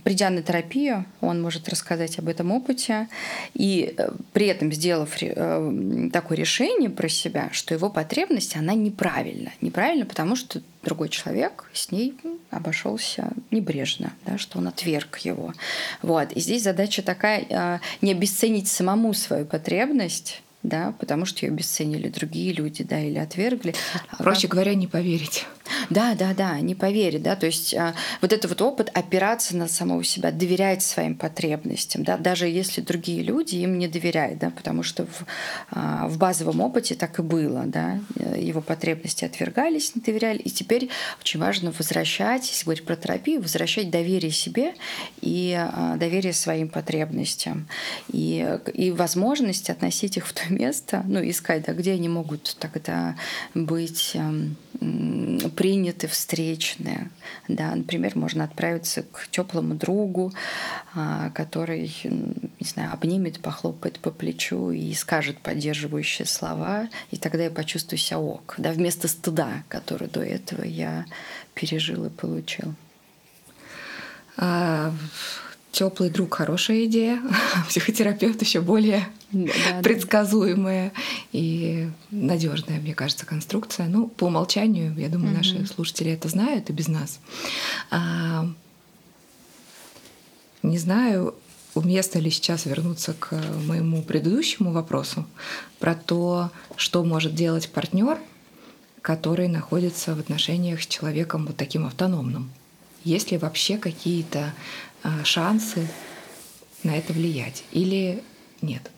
придя 0.04 0.30
на 0.30 0.42
терапию, 0.42 1.04
он 1.20 1.42
может 1.42 1.68
рассказать 1.68 2.18
об 2.18 2.28
этом 2.28 2.52
опыте, 2.52 3.08
и 3.54 3.94
э, 3.96 4.10
при 4.32 4.46
этом 4.46 4.72
сделав 4.72 5.20
э, 5.20 6.10
такое 6.12 6.38
решение 6.38 6.88
про 6.88 7.08
себя, 7.08 7.48
что 7.52 7.74
его 7.74 7.90
потребность, 7.90 8.56
она 8.56 8.74
неправильна. 8.74 9.52
Неправильно, 9.60 10.06
потому 10.06 10.36
что 10.36 10.62
другой 10.84 11.08
человек 11.08 11.68
с 11.72 11.90
ней 11.90 12.14
обошелся 12.50 13.30
небрежно, 13.50 14.12
да, 14.24 14.38
что 14.38 14.58
он 14.58 14.68
отверг 14.68 15.18
его. 15.18 15.52
Вот. 16.02 16.32
И 16.32 16.40
здесь 16.40 16.62
задача 16.62 17.02
такая, 17.02 17.80
не 18.00 18.12
обесценить 18.12 18.68
самому 18.68 19.12
свою 19.12 19.44
потребность, 19.44 20.42
да, 20.68 20.94
потому 20.98 21.26
что 21.26 21.44
ее 21.44 21.52
обесценили 21.52 22.08
другие 22.08 22.52
люди, 22.52 22.82
да, 22.82 23.00
или 23.00 23.18
отвергли. 23.18 23.74
А 24.08 24.22
Проще 24.22 24.48
говоря, 24.48 24.74
не 24.74 24.86
поверить. 24.86 25.46
Да, 25.90 26.14
да, 26.14 26.34
да, 26.34 26.60
не 26.60 26.74
поверить, 26.74 27.22
да, 27.22 27.36
то 27.36 27.46
есть 27.46 27.74
а, 27.74 27.94
вот 28.20 28.32
этот 28.32 28.50
вот 28.50 28.62
опыт 28.62 28.90
опираться 28.94 29.56
на 29.56 29.68
самого 29.68 30.04
себя, 30.04 30.30
доверять 30.30 30.82
своим 30.82 31.16
потребностям, 31.16 32.04
да, 32.04 32.16
даже 32.16 32.46
если 32.46 32.80
другие 32.80 33.22
люди 33.22 33.56
им 33.56 33.78
не 33.78 33.88
доверяют, 33.88 34.38
да, 34.38 34.50
потому 34.50 34.82
что 34.82 35.06
в, 35.06 35.26
а, 35.70 36.08
в 36.08 36.18
базовом 36.18 36.60
опыте 36.60 36.94
так 36.94 37.18
и 37.18 37.22
было, 37.22 37.64
да, 37.66 38.00
его 38.36 38.60
потребности 38.60 39.24
отвергались, 39.24 39.94
не 39.94 40.02
доверяли, 40.02 40.38
и 40.38 40.50
теперь 40.50 40.88
очень 41.20 41.40
важно 41.40 41.72
возвращать, 41.76 42.48
если 42.48 42.64
говорить 42.64 42.84
про 42.84 42.96
терапию, 42.96 43.42
возвращать 43.42 43.90
доверие 43.90 44.32
себе 44.32 44.74
и 45.20 45.54
а, 45.56 45.96
доверие 45.96 46.32
своим 46.32 46.68
потребностям. 46.68 47.68
И, 48.12 48.58
и 48.74 48.90
возможность 48.90 49.70
относить 49.70 50.16
их 50.16 50.26
в 50.26 50.32
то 50.32 50.42
место, 50.52 51.02
ну, 51.06 51.20
искать, 51.28 51.64
да, 51.64 51.72
где 51.72 51.92
они 51.92 52.08
могут 52.08 52.56
тогда 52.58 53.16
быть 53.54 54.12
эм, 54.14 54.56
приняты, 55.56 56.06
встречные. 56.06 57.10
Да, 57.48 57.74
например, 57.74 58.16
можно 58.16 58.44
отправиться 58.44 59.02
к 59.02 59.28
теплому 59.30 59.74
другу, 59.74 60.32
а, 60.94 61.30
который, 61.30 61.92
не 62.04 62.66
знаю, 62.66 62.92
обнимет, 62.92 63.40
похлопает 63.40 63.98
по 63.98 64.10
плечу 64.10 64.70
и 64.70 64.92
скажет 64.94 65.38
поддерживающие 65.38 66.26
слова, 66.26 66.88
и 67.10 67.16
тогда 67.16 67.44
я 67.44 67.50
почувствую 67.50 67.98
себя 67.98 68.20
ок, 68.20 68.54
да, 68.58 68.70
вместо 68.70 69.08
стыда, 69.08 69.64
который 69.68 70.08
до 70.08 70.22
этого 70.22 70.62
я 70.62 71.06
пережил 71.54 72.04
и 72.04 72.10
получил. 72.10 72.74
А, 74.36 74.92
теплый 75.72 76.10
друг 76.10 76.34
хорошая 76.34 76.84
идея, 76.84 77.20
психотерапевт 77.68 78.40
еще 78.42 78.60
более 78.60 79.06
да, 79.32 79.82
предсказуемая 79.82 80.92
да. 80.94 81.00
и 81.32 81.90
надежная, 82.10 82.80
мне 82.80 82.94
кажется, 82.94 83.26
конструкция. 83.26 83.86
Ну, 83.88 84.08
по 84.08 84.24
умолчанию, 84.24 84.94
я 84.96 85.08
думаю, 85.08 85.30
угу. 85.30 85.38
наши 85.38 85.66
слушатели 85.66 86.12
это 86.12 86.28
знают 86.28 86.70
и 86.70 86.72
без 86.72 86.88
нас. 86.88 87.20
А, 87.90 88.48
не 90.62 90.78
знаю, 90.78 91.34
уместно 91.74 92.18
ли 92.18 92.30
сейчас 92.30 92.66
вернуться 92.66 93.14
к 93.14 93.32
моему 93.66 94.02
предыдущему 94.02 94.72
вопросу 94.72 95.26
про 95.78 95.94
то, 95.94 96.50
что 96.76 97.04
может 97.04 97.34
делать 97.34 97.68
партнер, 97.70 98.18
который 99.02 99.48
находится 99.48 100.14
в 100.14 100.18
отношениях 100.18 100.82
с 100.82 100.86
человеком 100.86 101.46
вот 101.46 101.56
таким 101.56 101.86
автономным. 101.86 102.50
Есть 103.04 103.30
ли 103.30 103.38
вообще 103.38 103.78
какие-то 103.78 104.52
а, 105.04 105.22
шансы 105.22 105.88
на 106.82 106.96
это 106.96 107.12
влиять 107.12 107.62
или 107.70 108.24
нет? 108.62 108.90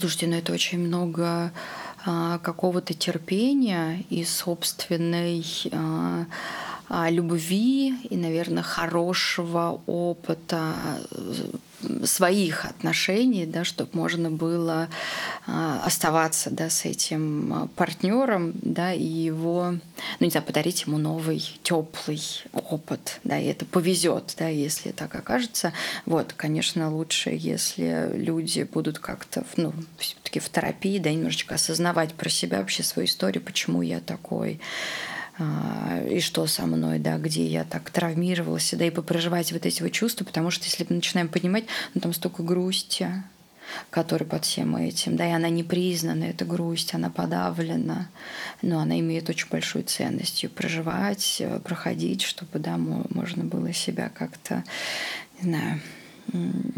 Слушайте, 0.00 0.26
ну 0.26 0.36
это 0.36 0.52
очень 0.52 0.78
много 0.78 1.52
а, 2.04 2.38
какого-то 2.38 2.94
терпения 2.94 4.04
и 4.10 4.24
собственной 4.24 5.44
а, 5.72 6.26
любви 6.88 7.94
и, 8.10 8.16
наверное, 8.16 8.62
хорошего 8.62 9.80
опыта 9.86 10.74
своих 12.04 12.64
отношений, 12.64 13.46
да, 13.46 13.64
чтобы 13.64 13.90
можно 13.92 14.30
было 14.30 14.88
а, 15.46 15.82
оставаться 15.84 16.50
да, 16.50 16.70
с 16.70 16.84
этим 16.84 17.52
а, 17.52 17.68
партнером, 17.74 18.52
да, 18.62 18.92
и 18.92 19.04
его, 19.04 19.72
ну 19.72 19.80
не 20.24 20.30
знаю, 20.30 20.46
подарить 20.46 20.82
ему 20.86 20.98
новый 20.98 21.42
теплый 21.62 22.22
опыт, 22.52 23.20
да, 23.24 23.38
и 23.38 23.46
это 23.46 23.64
повезет, 23.64 24.34
да, 24.38 24.48
если 24.48 24.90
так 24.92 25.14
окажется. 25.14 25.72
Вот, 26.06 26.32
конечно, 26.32 26.90
лучше, 26.90 27.30
если 27.30 28.10
люди 28.14 28.62
будут 28.62 28.98
как-то, 28.98 29.44
ну, 29.56 29.72
все-таки 29.98 30.40
в 30.40 30.48
терапии, 30.48 30.98
да, 30.98 31.10
немножечко 31.10 31.56
осознавать 31.56 32.14
про 32.14 32.28
себя 32.28 32.58
вообще 32.58 32.82
свою 32.82 33.06
историю, 33.06 33.42
почему 33.42 33.82
я 33.82 34.00
такой, 34.00 34.60
а, 34.60 35.23
и 35.38 36.20
что 36.20 36.46
со 36.46 36.66
мной, 36.66 36.98
да, 36.98 37.18
где 37.18 37.46
я 37.46 37.64
так 37.64 37.90
травмировалась, 37.90 38.72
да, 38.72 38.86
и 38.86 38.90
попроживать 38.90 39.52
вот 39.52 39.66
эти 39.66 39.82
вот 39.82 39.92
чувства, 39.92 40.24
потому 40.24 40.50
что 40.50 40.64
если 40.64 40.86
мы 40.88 40.96
начинаем 40.96 41.28
понимать, 41.28 41.64
ну 41.94 42.00
там 42.00 42.12
столько 42.12 42.42
грусти, 42.42 43.08
которая 43.90 44.28
под 44.28 44.44
всем 44.44 44.76
этим, 44.76 45.16
да, 45.16 45.26
и 45.26 45.32
она 45.32 45.48
не 45.48 45.62
признана, 45.62 46.24
эта 46.24 46.44
грусть, 46.44 46.94
она 46.94 47.10
подавлена, 47.10 48.08
но 48.62 48.78
она 48.78 48.98
имеет 49.00 49.28
очень 49.28 49.48
большую 49.50 49.84
ценность 49.84 50.42
ее 50.42 50.48
проживать, 50.48 51.38
э, 51.40 51.60
проходить, 51.60 52.22
чтобы, 52.22 52.58
да, 52.58 52.76
можно 52.76 53.44
было 53.44 53.72
себя 53.72 54.10
как-то, 54.10 54.64
не 55.40 55.50
знаю, 55.50 55.80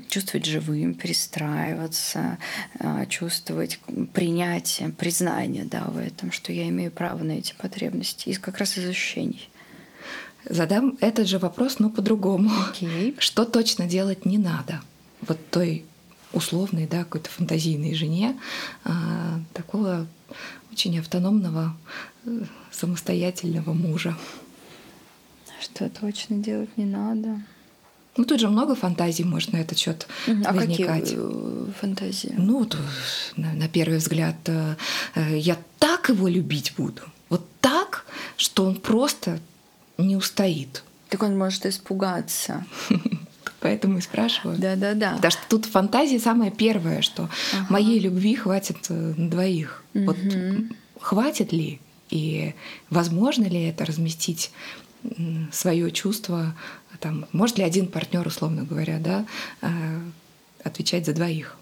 чувствовать 0.09 0.46
живым, 0.46 0.94
перестраиваться, 0.94 2.38
а, 2.78 3.06
чувствовать 3.06 3.78
принятие, 4.12 4.90
признание 4.90 5.64
да, 5.64 5.85
в 5.85 5.98
этом, 5.98 6.32
что 6.32 6.52
я 6.52 6.68
имею 6.68 6.90
право 6.90 7.22
на 7.22 7.32
эти 7.32 7.54
потребности, 7.56 8.28
и 8.28 8.35
как 8.35 8.59
раз 8.59 8.76
из 8.78 8.88
ощущений. 8.88 9.48
Задам 10.48 10.96
этот 11.00 11.26
же 11.26 11.38
вопрос, 11.38 11.78
но 11.78 11.90
по-другому. 11.90 12.50
Okay. 12.72 13.16
Что 13.20 13.44
точно 13.44 13.87
делать 13.87 14.24
не 14.24 14.38
надо? 14.38 14.80
Вот 15.22 15.38
той 15.50 15.85
условной, 16.32 16.87
да, 16.87 17.04
какой-то 17.04 17.30
фантазийной 17.30 17.94
жене 17.94 18.38
а, 18.85 19.40
такого 19.54 20.06
очень 20.70 20.98
автономного, 20.98 21.76
э, 22.26 22.42
самостоятельного 22.70 23.72
мужа. 23.72 24.16
Что 25.61 25.88
точно 25.88 26.37
делать 26.37 26.76
не 26.76 26.85
надо? 26.85 27.40
Ну, 28.16 28.24
тут 28.24 28.40
же 28.40 28.48
много 28.48 28.74
фантазий 28.74 29.24
может 29.24 29.52
на 29.52 29.59
этот 29.59 29.79
счет 29.79 30.07
а 30.26 30.52
возникать. 30.52 31.02
Какие 31.02 31.18
э, 31.18 31.66
фантазии? 31.81 32.35
Ну, 32.37 32.61
вот, 32.61 32.76
на, 33.37 33.52
на 33.52 33.68
первый 33.68 33.98
взгляд, 33.98 34.37
э, 34.46 34.74
э, 35.14 35.38
я 35.38 35.57
так 35.79 36.09
его 36.09 36.29
любить 36.29 36.74
буду. 36.76 37.02
Вот 37.29 37.46
так, 37.61 38.07
что 38.37 38.64
он 38.64 38.76
просто 38.76 39.38
не 39.98 40.16
устоит. 40.16 40.83
Так 41.11 41.22
он 41.22 41.37
может 41.37 41.66
испугаться. 41.66 42.64
Поэтому 43.61 43.98
и 43.98 44.00
спрашиваю. 44.00 44.59
Да, 44.59 44.76
да, 44.76 44.94
да. 44.94 45.12
Потому 45.16 45.31
что 45.31 45.42
тут 45.48 45.66
фантазия 45.66 46.18
самое 46.18 46.50
первое, 46.50 47.02
что 47.02 47.29
ага. 47.52 47.66
моей 47.68 47.98
любви 47.98 48.35
хватит 48.35 48.88
на 48.88 49.29
двоих. 49.29 49.83
Угу. 49.94 50.05
Вот 50.05 50.16
хватит 51.00 51.52
ли? 51.52 51.81
И 52.11 52.55
возможно 52.90 53.44
ли 53.44 53.64
это 53.64 53.85
разместить 53.85 54.52
свое 55.53 55.90
чувство 55.90 56.55
там, 57.01 57.27
может 57.33 57.59
ли 57.59 57.64
один 57.64 57.88
партнер, 57.88 58.27
условно 58.27 58.64
говоря, 58.64 58.99
да, 58.99 59.27
э, 59.62 59.69
отвечать 60.64 61.07
за 61.07 61.12
двоих? 61.12 61.59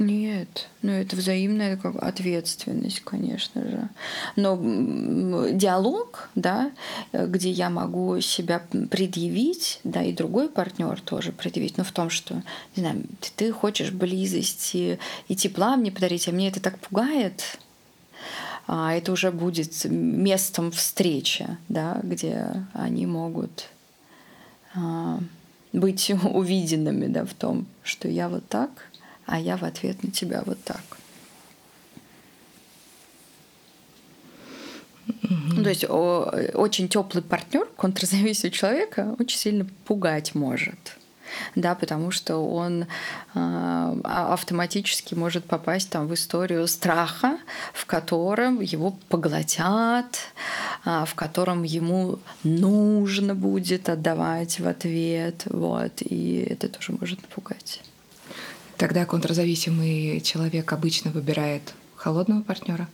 Нет, 0.00 0.68
ну 0.82 0.90
это 0.90 1.14
взаимная 1.14 1.78
ответственность, 2.00 3.00
конечно 3.00 3.62
же. 3.62 3.88
Но 4.34 4.56
диалог, 5.50 6.30
да, 6.34 6.72
где 7.12 7.50
я 7.50 7.70
могу 7.70 8.20
себя 8.20 8.60
предъявить, 8.90 9.78
да, 9.84 10.02
и 10.02 10.12
другой 10.12 10.48
партнер 10.48 11.00
тоже 11.00 11.30
предъявить, 11.30 11.78
но 11.78 11.84
в 11.84 11.92
том, 11.92 12.10
что, 12.10 12.42
не 12.74 12.80
знаю, 12.82 13.04
ты 13.36 13.52
хочешь 13.52 13.92
близости 13.92 14.98
и 15.28 15.36
тепла 15.36 15.76
мне 15.76 15.92
подарить, 15.92 16.26
а 16.26 16.32
мне 16.32 16.48
это 16.48 16.58
так 16.58 16.76
пугает, 16.80 17.58
это 18.66 19.12
уже 19.12 19.30
будет 19.30 19.84
местом 19.84 20.70
встречи, 20.70 21.46
да, 21.68 22.00
где 22.02 22.66
они 22.72 23.06
могут 23.06 23.68
а, 24.74 25.18
быть 25.72 26.10
увиденными 26.24 27.06
да, 27.06 27.24
в 27.24 27.34
том, 27.34 27.66
что 27.82 28.08
я 28.08 28.28
вот 28.28 28.46
так, 28.48 28.70
а 29.26 29.38
я 29.38 29.56
в 29.56 29.64
ответ 29.64 30.02
на 30.02 30.10
тебя 30.10 30.42
вот 30.46 30.62
так. 30.64 30.82
Угу. 35.06 35.62
То 35.62 35.68
есть 35.68 35.84
о, 35.84 36.32
очень 36.54 36.88
теплый 36.88 37.22
партнер 37.22 37.66
контрзависимого 37.76 38.50
человека 38.50 39.14
очень 39.18 39.38
сильно 39.38 39.66
пугать 39.84 40.34
может 40.34 40.96
да, 41.54 41.74
потому 41.74 42.10
что 42.10 42.38
он 42.38 42.86
э, 43.34 44.00
автоматически 44.04 45.14
может 45.14 45.44
попасть 45.44 45.90
там 45.90 46.06
в 46.06 46.14
историю 46.14 46.66
страха, 46.66 47.38
в 47.72 47.86
котором 47.86 48.60
его 48.60 48.96
поглотят, 49.08 50.18
э, 50.84 51.04
в 51.06 51.14
котором 51.14 51.62
ему 51.62 52.18
нужно 52.42 53.34
будет 53.34 53.88
отдавать 53.88 54.60
в 54.60 54.66
ответ, 54.66 55.42
вот, 55.46 55.92
и 56.00 56.46
это 56.50 56.68
тоже 56.68 56.92
может 56.92 57.22
напугать. 57.22 57.82
Тогда 58.76 59.04
контрзависимый 59.04 60.20
человек 60.20 60.72
обычно 60.72 61.10
выбирает 61.10 61.74
холодного 61.96 62.42
партнера. 62.42 62.88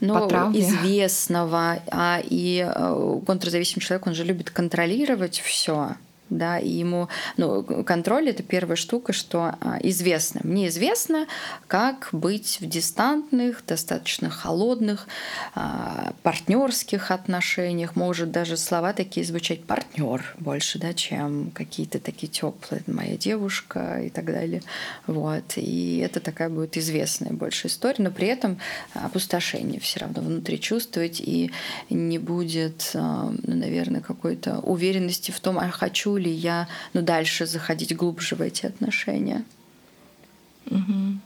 Но 0.00 0.28
известного, 0.54 1.80
а 1.90 2.20
и 2.22 2.64
э, 2.66 3.20
контрзависимый 3.26 3.82
человек, 3.82 4.06
он 4.06 4.14
же 4.14 4.24
любит 4.24 4.50
контролировать 4.50 5.40
все 5.40 5.96
да, 6.30 6.58
и 6.58 6.68
ему, 6.68 7.08
ну, 7.36 7.62
контроль 7.62 8.30
это 8.30 8.42
первая 8.42 8.76
штука, 8.76 9.12
что 9.12 9.56
а, 9.60 9.78
известно. 9.82 10.40
Мне 10.44 10.68
известно, 10.68 11.26
как 11.66 12.08
быть 12.12 12.58
в 12.60 12.66
дистантных, 12.66 13.62
достаточно 13.66 14.30
холодных, 14.30 15.06
а, 15.54 16.14
партнерских 16.22 17.10
отношениях. 17.10 17.94
Может 17.94 18.30
даже 18.30 18.56
слова 18.56 18.92
такие 18.92 19.24
звучать 19.26 19.64
партнер 19.64 20.34
больше, 20.38 20.78
да, 20.78 20.94
чем 20.94 21.50
какие-то 21.52 21.98
такие 22.00 22.28
теплые, 22.28 22.82
моя 22.86 23.16
девушка 23.16 24.00
и 24.02 24.08
так 24.08 24.24
далее. 24.26 24.62
Вот. 25.06 25.54
И 25.56 25.98
это 25.98 26.20
такая 26.20 26.48
будет 26.48 26.76
известная 26.76 27.32
больше 27.32 27.68
история, 27.68 28.02
но 28.04 28.10
при 28.10 28.28
этом 28.28 28.58
опустошение 28.94 29.78
все 29.80 30.00
равно 30.00 30.22
внутри 30.22 30.58
чувствовать 30.58 31.20
и 31.20 31.50
не 31.90 32.18
будет, 32.18 32.90
а, 32.94 33.30
ну, 33.42 33.54
наверное, 33.54 34.00
какой-то 34.00 34.58
уверенности 34.60 35.30
в 35.30 35.40
том, 35.40 35.58
а 35.58 35.68
хочу 35.68 36.16
ли 36.16 36.23
я 36.30 36.68
ну, 36.92 37.02
дальше 37.02 37.46
заходить 37.46 37.94
глубже 37.96 38.36
в 38.36 38.42
эти 38.42 38.66
отношения. 38.66 39.44
Угу. 40.66 41.18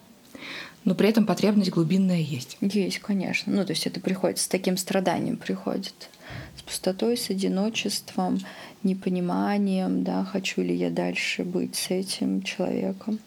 Но 0.84 0.94
при 0.94 1.08
этом 1.08 1.26
потребность 1.26 1.70
глубинная 1.70 2.20
есть. 2.20 2.56
Есть, 2.60 3.00
конечно. 3.00 3.52
Ну, 3.52 3.64
то 3.64 3.72
есть 3.72 3.86
это 3.86 4.00
приходит 4.00 4.38
с 4.38 4.48
таким 4.48 4.76
страданием 4.76 5.36
приходит. 5.36 6.08
С 6.56 6.62
пустотой, 6.62 7.16
с 7.16 7.30
одиночеством, 7.30 8.40
непониманием, 8.82 10.02
да, 10.02 10.24
хочу 10.24 10.62
ли 10.62 10.74
я 10.74 10.90
дальше 10.90 11.44
быть 11.44 11.76
с 11.76 11.90
этим 11.90 12.42
человеком. 12.42 13.18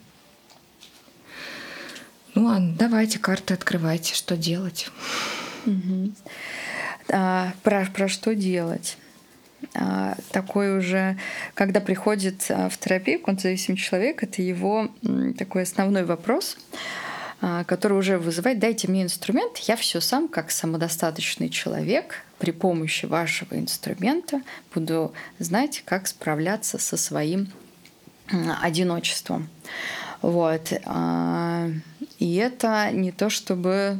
Ну, 2.33 2.49
а 2.49 2.59
давайте 2.59 3.19
карты 3.19 3.53
открывайте, 3.53 4.15
что 4.15 4.37
делать. 4.37 4.89
Угу. 5.65 6.11
А, 7.09 7.53
про, 7.63 7.85
про 7.93 8.07
что 8.07 8.33
делать? 8.35 8.97
А, 9.73 10.15
такой 10.31 10.77
уже, 10.77 11.17
когда 11.53 11.79
приходит 11.79 12.45
а, 12.49 12.69
в 12.69 12.77
терапию 12.77 13.19
контрзависимый 13.19 13.77
человек, 13.77 14.23
это 14.23 14.41
его 14.41 14.89
такой 15.37 15.63
основной 15.63 16.03
вопрос, 16.03 16.57
а, 17.41 17.63
который 17.63 17.97
уже 17.97 18.17
вызывает 18.17 18.59
«дайте 18.59 18.87
мне 18.87 19.03
инструмент, 19.03 19.57
я 19.59 19.75
все 19.75 20.01
сам, 20.01 20.27
как 20.27 20.51
самодостаточный 20.51 21.49
человек, 21.49 22.23
при 22.39 22.51
помощи 22.51 23.05
вашего 23.05 23.55
инструмента 23.55 24.41
буду 24.73 25.13
знать, 25.39 25.83
как 25.85 26.07
справляться 26.07 26.77
со 26.77 26.97
своим 26.97 27.49
одиночеством». 28.61 29.49
Вот. 30.21 30.71
И 32.19 32.35
это 32.35 32.91
не 32.91 33.11
то 33.11 33.31
чтобы, 33.31 33.99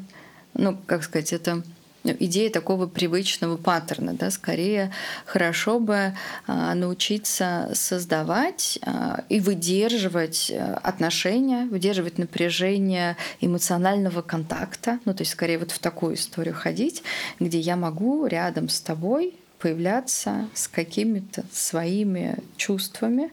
ну, 0.53 0.77
как 0.85 1.03
сказать, 1.03 1.33
это 1.33 1.63
идея 2.03 2.49
такого 2.49 2.87
привычного 2.87 3.57
паттерна. 3.57 4.13
Да? 4.13 4.31
Скорее, 4.31 4.91
хорошо 5.25 5.79
бы 5.79 6.15
а, 6.47 6.73
научиться 6.73 7.71
создавать 7.73 8.79
а, 8.83 9.23
и 9.29 9.39
выдерживать 9.39 10.49
э, 10.49 10.73
отношения, 10.83 11.65
выдерживать 11.65 12.17
напряжение 12.17 13.17
эмоционального 13.39 14.21
контакта. 14.21 14.99
Ну, 15.05 15.13
то 15.13 15.21
есть, 15.21 15.31
скорее, 15.31 15.57
вот 15.57 15.71
в 15.71 15.79
такую 15.79 16.15
историю 16.15 16.55
ходить, 16.55 17.03
где 17.39 17.59
я 17.59 17.75
могу 17.75 18.25
рядом 18.25 18.69
с 18.69 18.81
тобой 18.81 19.35
появляться 19.59 20.49
с 20.55 20.67
какими-то 20.67 21.45
своими 21.51 22.37
чувствами 22.57 23.31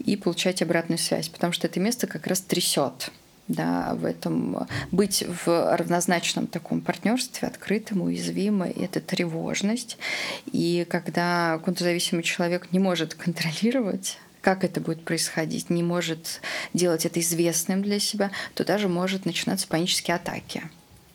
и 0.00 0.16
получать 0.16 0.60
обратную 0.60 0.98
связь, 0.98 1.28
потому 1.28 1.52
что 1.52 1.68
это 1.68 1.78
место 1.78 2.06
как 2.08 2.26
раз 2.26 2.40
трясет 2.40 3.12
да, 3.48 3.94
в 3.94 4.04
этом 4.04 4.66
быть 4.90 5.24
в 5.44 5.76
равнозначном 5.76 6.46
таком 6.46 6.80
партнерстве, 6.80 7.48
открытом, 7.48 8.02
уязвимой, 8.02 8.70
это 8.70 9.00
тревожность. 9.00 9.98
И 10.46 10.86
когда 10.88 11.58
контрзависимый 11.64 12.22
человек 12.22 12.72
не 12.72 12.78
может 12.78 13.14
контролировать 13.14 14.18
как 14.42 14.64
это 14.64 14.80
будет 14.80 15.04
происходить, 15.04 15.70
не 15.70 15.84
может 15.84 16.40
делать 16.74 17.06
это 17.06 17.20
известным 17.20 17.80
для 17.80 18.00
себя, 18.00 18.32
то 18.54 18.64
даже 18.64 18.88
может 18.88 19.24
начинаться 19.24 19.68
панические 19.68 20.16
атаки. 20.16 20.64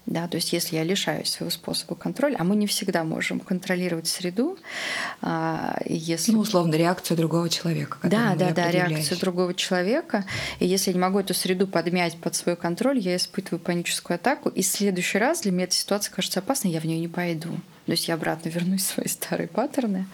Да, 0.07 0.29
то 0.29 0.35
есть 0.35 0.53
если 0.53 0.77
я 0.77 0.83
лишаюсь 0.83 1.29
своего 1.29 1.51
способа 1.51 1.95
контроля, 1.95 2.37
а 2.39 2.45
мы 2.45 2.55
не 2.55 2.65
всегда 2.65 3.03
можем 3.03 3.41
контролировать 3.41 4.07
среду, 4.07 4.57
а, 5.21 5.77
если... 5.85 6.31
Ну, 6.31 6.39
условно, 6.39 6.75
реакцию 6.75 7.17
другого 7.17 7.49
человека. 7.49 7.97
Да, 8.03 8.35
да, 8.35 8.51
да, 8.51 8.71
реакцию 8.71 9.19
другого 9.19 9.53
человека. 9.53 10.23
И 10.59 10.65
если 10.65 10.91
я 10.91 10.93
не 10.93 11.01
могу 11.01 11.19
эту 11.19 11.33
среду 11.33 11.67
подмять 11.67 12.15
под 12.17 12.35
свой 12.35 12.55
контроль, 12.55 12.99
я 12.99 13.17
испытываю 13.17 13.59
паническую 13.59 14.15
атаку, 14.15 14.47
и 14.47 14.61
в 14.61 14.65
следующий 14.65 15.17
раз 15.17 15.41
для 15.41 15.51
меня 15.51 15.65
эта 15.65 15.75
ситуация 15.75 16.13
кажется 16.13 16.39
опасной, 16.39 16.71
я 16.71 16.79
в 16.79 16.85
нее 16.85 16.99
не 16.99 17.09
пойду. 17.09 17.49
То 17.87 17.93
есть 17.93 18.07
я 18.07 18.13
обратно 18.13 18.49
вернусь 18.49 18.83
в 18.83 18.93
свои 18.93 19.07
старые 19.07 19.47
паттерны, 19.47 20.05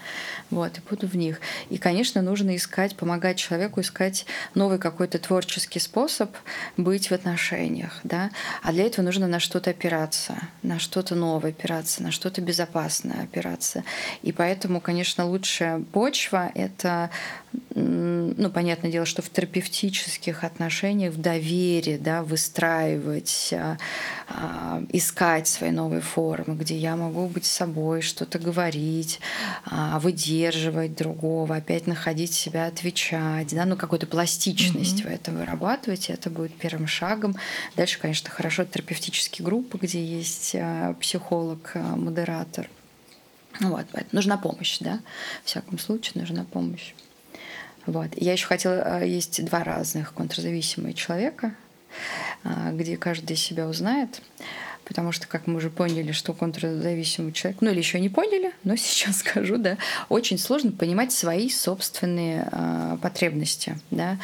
вот, 0.50 0.78
и 0.78 0.80
буду 0.88 1.06
в 1.06 1.14
них. 1.16 1.40
И, 1.68 1.76
конечно, 1.76 2.22
нужно 2.22 2.56
искать, 2.56 2.96
помогать 2.96 3.36
человеку 3.36 3.80
искать 3.80 4.24
новый 4.54 4.78
какой-то 4.78 5.18
творческий 5.18 5.80
способ 5.80 6.30
быть 6.76 7.10
в 7.10 7.12
отношениях, 7.12 8.00
да. 8.04 8.30
А 8.62 8.72
для 8.72 8.84
этого 8.86 9.04
нужно 9.04 9.26
на 9.26 9.40
что-то 9.40 9.70
опираться, 9.70 10.36
на 10.62 10.78
что-то 10.78 11.14
новое 11.14 11.50
опираться, 11.50 12.02
на 12.02 12.12
что-то 12.12 12.40
безопасное 12.40 13.24
опираться. 13.24 13.84
И 14.22 14.32
поэтому, 14.32 14.80
конечно, 14.80 15.26
лучшая 15.26 15.80
почва— 15.80 16.50
это 16.54 17.10
ну, 17.74 18.50
понятное 18.50 18.90
дело, 18.90 19.06
что 19.06 19.22
в 19.22 19.30
терапевтических 19.30 20.44
отношениях, 20.44 21.14
в 21.14 21.20
доверии, 21.20 21.96
да, 21.96 22.22
выстраивать, 22.22 23.50
а, 23.52 23.76
а, 24.28 24.82
искать 24.92 25.48
свои 25.48 25.70
новые 25.70 26.00
формы, 26.00 26.54
где 26.54 26.76
я 26.76 26.96
могу 26.96 27.26
быть 27.26 27.44
собой, 27.44 27.63
что-то 28.02 28.38
говорить, 28.38 29.20
а, 29.64 29.98
выдерживать 29.98 30.94
другого, 30.94 31.56
опять 31.56 31.86
находить 31.86 32.32
себя, 32.32 32.66
отвечать, 32.66 33.54
да, 33.54 33.64
ну, 33.64 33.76
какую-то 33.76 34.06
пластичность 34.06 35.00
mm-hmm. 35.00 35.08
в 35.08 35.12
этом 35.12 35.36
вырабатывать, 35.38 36.10
это 36.10 36.30
будет 36.30 36.54
первым 36.54 36.86
шагом. 36.86 37.36
Дальше, 37.76 37.98
конечно, 37.98 38.30
хорошо 38.30 38.64
терапевтические 38.64 39.44
группы, 39.44 39.78
где 39.78 40.04
есть 40.04 40.56
психолог, 41.00 41.72
модератор. 41.74 42.68
Вот, 43.60 43.86
поэтому 43.92 44.10
нужна 44.12 44.36
помощь, 44.36 44.78
да, 44.80 45.00
в 45.44 45.46
всяком 45.46 45.78
случае 45.78 46.20
нужна 46.22 46.44
помощь. 46.44 46.94
Вот. 47.86 48.08
Я 48.16 48.32
еще 48.32 48.46
хотела, 48.46 49.04
есть 49.04 49.44
два 49.44 49.62
разных 49.62 50.12
контрзависимые 50.14 50.94
человека, 50.94 51.54
где 52.72 52.96
каждый 52.96 53.36
себя 53.36 53.68
узнает, 53.68 54.22
потому 54.84 55.12
что, 55.12 55.26
как 55.26 55.46
мы 55.46 55.56
уже 55.56 55.70
поняли, 55.70 56.12
что 56.12 56.32
контрзависимый 56.32 57.32
человек, 57.32 57.60
ну 57.60 57.70
или 57.70 57.78
еще 57.78 58.00
не 58.00 58.08
поняли, 58.08 58.52
но 58.64 58.76
сейчас 58.76 59.18
скажу, 59.18 59.56
да, 59.58 59.78
очень 60.08 60.38
сложно 60.38 60.72
понимать 60.72 61.12
свои 61.12 61.48
собственные 61.48 62.48
э, 62.50 62.96
потребности, 63.00 63.78
да, 63.90 64.18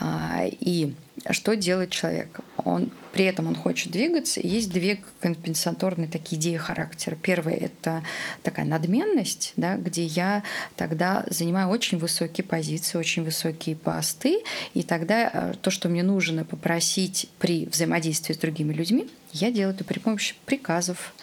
э, 0.00 0.50
и 0.60 0.94
что 1.30 1.56
делает 1.56 1.90
человек? 1.90 2.40
Он, 2.64 2.90
при 3.12 3.24
этом 3.24 3.46
он 3.48 3.56
хочет 3.56 3.90
двигаться. 3.90 4.40
Есть 4.40 4.70
две 4.70 5.00
компенсаторные 5.20 6.08
такие 6.08 6.38
идеи 6.40 6.56
характера. 6.56 7.16
Первая— 7.20 7.56
это 7.56 8.02
такая 8.42 8.66
надменность, 8.66 9.52
да, 9.56 9.76
где 9.76 10.04
я 10.04 10.42
тогда 10.76 11.24
занимаю 11.28 11.68
очень 11.68 11.98
высокие 11.98 12.44
позиции, 12.44 12.98
очень 12.98 13.24
высокие 13.24 13.76
посты, 13.76 14.42
и 14.74 14.82
тогда 14.82 15.30
э, 15.32 15.54
то, 15.60 15.70
что 15.70 15.88
мне 15.88 16.02
нужно 16.02 16.44
попросить 16.44 17.28
при 17.38 17.66
взаимодействии 17.66 18.34
с 18.34 18.38
другими 18.38 18.72
людьми, 18.72 19.08
я 19.36 19.50
делаю 19.50 19.74
это 19.74 19.84
при 19.84 19.98
помощи 19.98 20.34
приказов, 20.44 21.14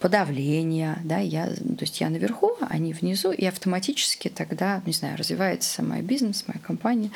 подавления, 0.00 0.98
да, 1.04 1.18
я, 1.18 1.46
то 1.46 1.80
есть 1.80 2.00
я 2.00 2.08
наверху, 2.08 2.56
они 2.68 2.92
внизу, 2.92 3.32
и 3.32 3.44
автоматически 3.44 4.28
тогда, 4.28 4.80
не 4.86 4.92
знаю, 4.92 5.18
развивается 5.18 5.82
мой 5.82 6.02
бизнес, 6.02 6.44
моя 6.46 6.60
компания, 6.60 7.10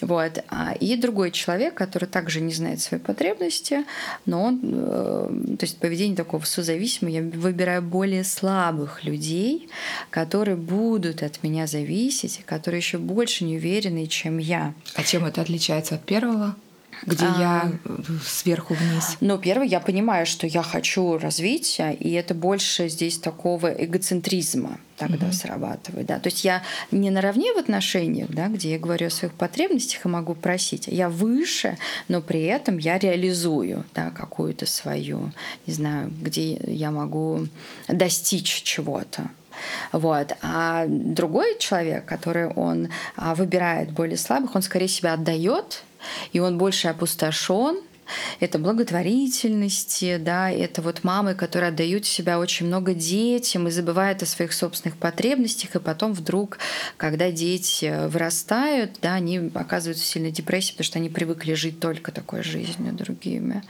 вот. 0.00 0.44
А, 0.48 0.74
и 0.78 0.96
другой 0.96 1.30
человек, 1.30 1.74
который 1.74 2.06
также 2.06 2.40
не 2.40 2.52
знает 2.52 2.80
свои 2.80 2.98
потребности, 2.98 3.84
но 4.26 4.42
он, 4.42 4.60
э, 4.64 5.56
то 5.58 5.64
есть 5.64 5.78
поведение 5.78 6.16
такого 6.16 6.44
созависимого, 6.44 7.14
я 7.14 7.22
выбираю 7.22 7.82
более 7.82 8.24
слабых 8.24 9.04
людей, 9.04 9.68
которые 10.10 10.56
будут 10.56 11.22
от 11.22 11.42
меня 11.42 11.66
зависеть, 11.66 12.42
которые 12.44 12.78
еще 12.78 12.98
больше 12.98 13.44
не 13.44 13.56
уверены, 13.56 14.06
чем 14.06 14.38
я. 14.38 14.74
А 14.96 15.04
чем 15.04 15.24
это 15.24 15.40
отличается 15.40 15.94
от 15.94 16.04
первого? 16.04 16.56
Где 17.06 17.26
а, 17.26 17.38
я 17.38 17.72
сверху 18.24 18.74
вниз? 18.74 19.16
Ну, 19.20 19.38
первое, 19.38 19.66
я 19.66 19.80
понимаю, 19.80 20.26
что 20.26 20.46
я 20.46 20.62
хочу 20.62 21.18
развития, 21.18 21.92
и 21.92 22.12
это 22.12 22.34
больше 22.34 22.88
здесь 22.88 23.18
такого 23.18 23.68
эгоцентризма 23.68 24.78
тогда 24.96 25.26
угу. 25.26 25.34
срабатывает. 25.34 26.06
Да? 26.06 26.18
То 26.18 26.28
есть 26.28 26.44
я 26.44 26.62
не 26.90 27.10
наравне 27.10 27.52
в 27.52 27.58
отношениях, 27.58 28.28
да, 28.30 28.48
где 28.48 28.72
я 28.72 28.78
говорю 28.78 29.08
о 29.08 29.10
своих 29.10 29.34
потребностях 29.34 30.04
и 30.04 30.08
могу 30.08 30.34
просить, 30.34 30.86
я 30.86 31.08
выше, 31.08 31.78
но 32.08 32.20
при 32.20 32.42
этом 32.42 32.78
я 32.78 32.98
реализую 32.98 33.84
да, 33.94 34.10
какую-то 34.10 34.66
свою, 34.66 35.32
не 35.66 35.74
знаю, 35.74 36.12
где 36.20 36.54
я 36.66 36.90
могу 36.90 37.46
достичь 37.88 38.62
чего-то. 38.62 39.30
Вот. 39.92 40.32
А 40.42 40.84
другой 40.88 41.58
человек, 41.58 42.04
который 42.04 42.48
он 42.48 42.88
а, 43.16 43.34
выбирает 43.34 43.90
более 43.90 44.16
слабых, 44.16 44.54
он 44.54 44.62
скорее 44.62 44.88
себя 44.88 45.14
отдает, 45.14 45.82
и 46.32 46.40
он 46.40 46.58
больше 46.58 46.88
опустошен, 46.88 47.78
это 48.40 48.58
благотворительности, 48.58 50.18
да, 50.18 50.50
это 50.50 50.82
вот 50.82 51.04
мамы, 51.04 51.34
которые 51.34 51.68
отдают 51.68 52.06
себя 52.06 52.38
очень 52.38 52.66
много 52.66 52.94
детям 52.94 53.68
и 53.68 53.70
забывают 53.70 54.22
о 54.22 54.26
своих 54.26 54.52
собственных 54.52 54.96
потребностях, 54.96 55.74
и 55.76 55.80
потом 55.80 56.12
вдруг, 56.12 56.58
когда 56.96 57.30
дети 57.30 58.06
вырастают, 58.08 58.98
да, 59.00 59.14
они 59.14 59.50
оказываются 59.54 60.04
в 60.04 60.08
сильной 60.08 60.30
депрессии, 60.30 60.72
потому 60.72 60.84
что 60.84 60.98
они 60.98 61.08
привыкли 61.08 61.54
жить 61.54 61.80
только 61.80 62.12
такой 62.12 62.42
жизнью 62.42 62.92
другими. 62.92 63.62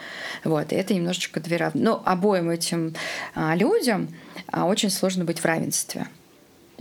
Вот, 0.44 0.72
и 0.72 0.76
это 0.76 0.94
немножечко 0.94 1.40
две 1.40 1.56
равные. 1.56 1.84
Но 1.84 2.02
обоим 2.04 2.50
этим 2.50 2.94
а, 3.34 3.54
людям 3.54 4.08
а, 4.48 4.66
очень 4.66 4.90
сложно 4.90 5.24
быть 5.24 5.38
в 5.38 5.44
равенстве 5.44 6.06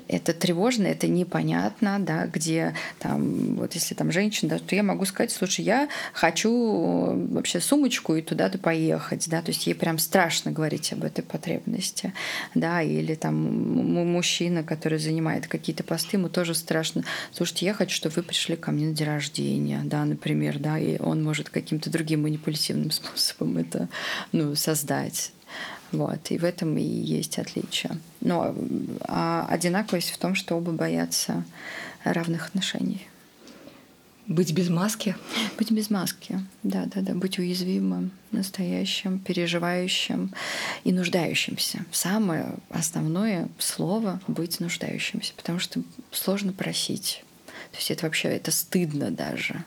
это 0.08 0.34
тревожно, 0.34 0.88
это 0.88 1.08
непонятно, 1.08 1.98
да, 2.00 2.26
где 2.28 2.74
там, 3.00 3.56
вот 3.56 3.74
если 3.74 3.96
там 3.96 4.12
женщина, 4.12 4.52
да, 4.52 4.60
то 4.60 4.76
я 4.76 4.84
могу 4.84 5.06
сказать, 5.06 5.32
слушай, 5.32 5.64
я 5.64 5.88
хочу 6.14 6.50
э, 6.52 7.34
вообще 7.34 7.60
сумочку 7.60 8.16
и 8.16 8.22
туда-то 8.22 8.58
поехать, 8.58 9.30
да, 9.30 9.42
то 9.42 9.50
есть 9.50 9.66
ей 9.68 9.74
прям 9.74 9.98
страшно 10.00 10.52
говорить 10.52 10.92
об 10.94 11.04
этой 11.04 11.24
потребности, 11.24 12.14
да, 12.56 12.82
или 12.82 13.16
там 13.16 13.36
мужчина, 13.36 14.64
который 14.64 15.00
занимает 15.00 15.48
какие-то 15.48 15.84
посты, 15.84 16.18
ему 16.18 16.30
тоже 16.30 16.56
страшно, 16.56 17.04
слушайте, 17.32 17.66
я 17.66 17.74
хочу, 17.74 17.96
чтобы 17.96 18.16
вы 18.16 18.24
пришли 18.24 18.56
ко 18.56 18.72
мне 18.72 18.88
на 18.88 18.94
день 18.94 19.08
рождения, 19.08 19.82
да, 19.84 20.06
например, 20.06 20.60
да, 20.60 20.78
и 20.80 21.00
он 21.00 21.24
может 21.24 21.50
каким-то 21.50 21.90
другим 21.90 22.24
манипулятивным 22.24 22.92
способом 22.92 23.58
это, 23.58 23.90
ну, 24.32 24.56
создать, 24.56 25.32
вот, 25.94 26.32
и 26.32 26.38
в 26.38 26.44
этом 26.44 26.78
и 26.78 26.84
есть 26.84 27.40
отличие. 27.40 27.98
Но 28.20 28.56
а 29.02 29.48
одинаковость 29.50 30.10
в 30.10 30.18
том, 30.18 30.36
что 30.36 30.56
оба 30.56 30.72
боятся 30.72 31.44
равных 32.04 32.48
отношений. 32.48 33.08
Быть 34.26 34.54
без 34.54 34.70
маски? 34.70 35.16
Быть 35.58 35.72
без 35.72 35.90
маски, 35.90 36.40
да, 36.64 36.86
да, 36.86 37.02
да. 37.02 37.14
Быть 37.14 37.40
уязвимым, 37.40 38.12
настоящим, 38.32 39.20
переживающим 39.20 40.32
и 40.86 40.94
нуждающимся. 40.94 41.86
Самое 41.92 42.56
основное 42.70 43.50
слово— 43.60 44.22
быть 44.28 44.62
нуждающимся, 44.62 45.34
потому 45.36 45.60
что 45.60 45.82
сложно 46.12 46.54
просить. 46.54 47.24
То 47.72 47.78
есть 47.78 47.92
это 47.92 48.06
вообще 48.06 48.30
это 48.30 48.52
стыдно 48.52 49.12
даже 49.12 49.66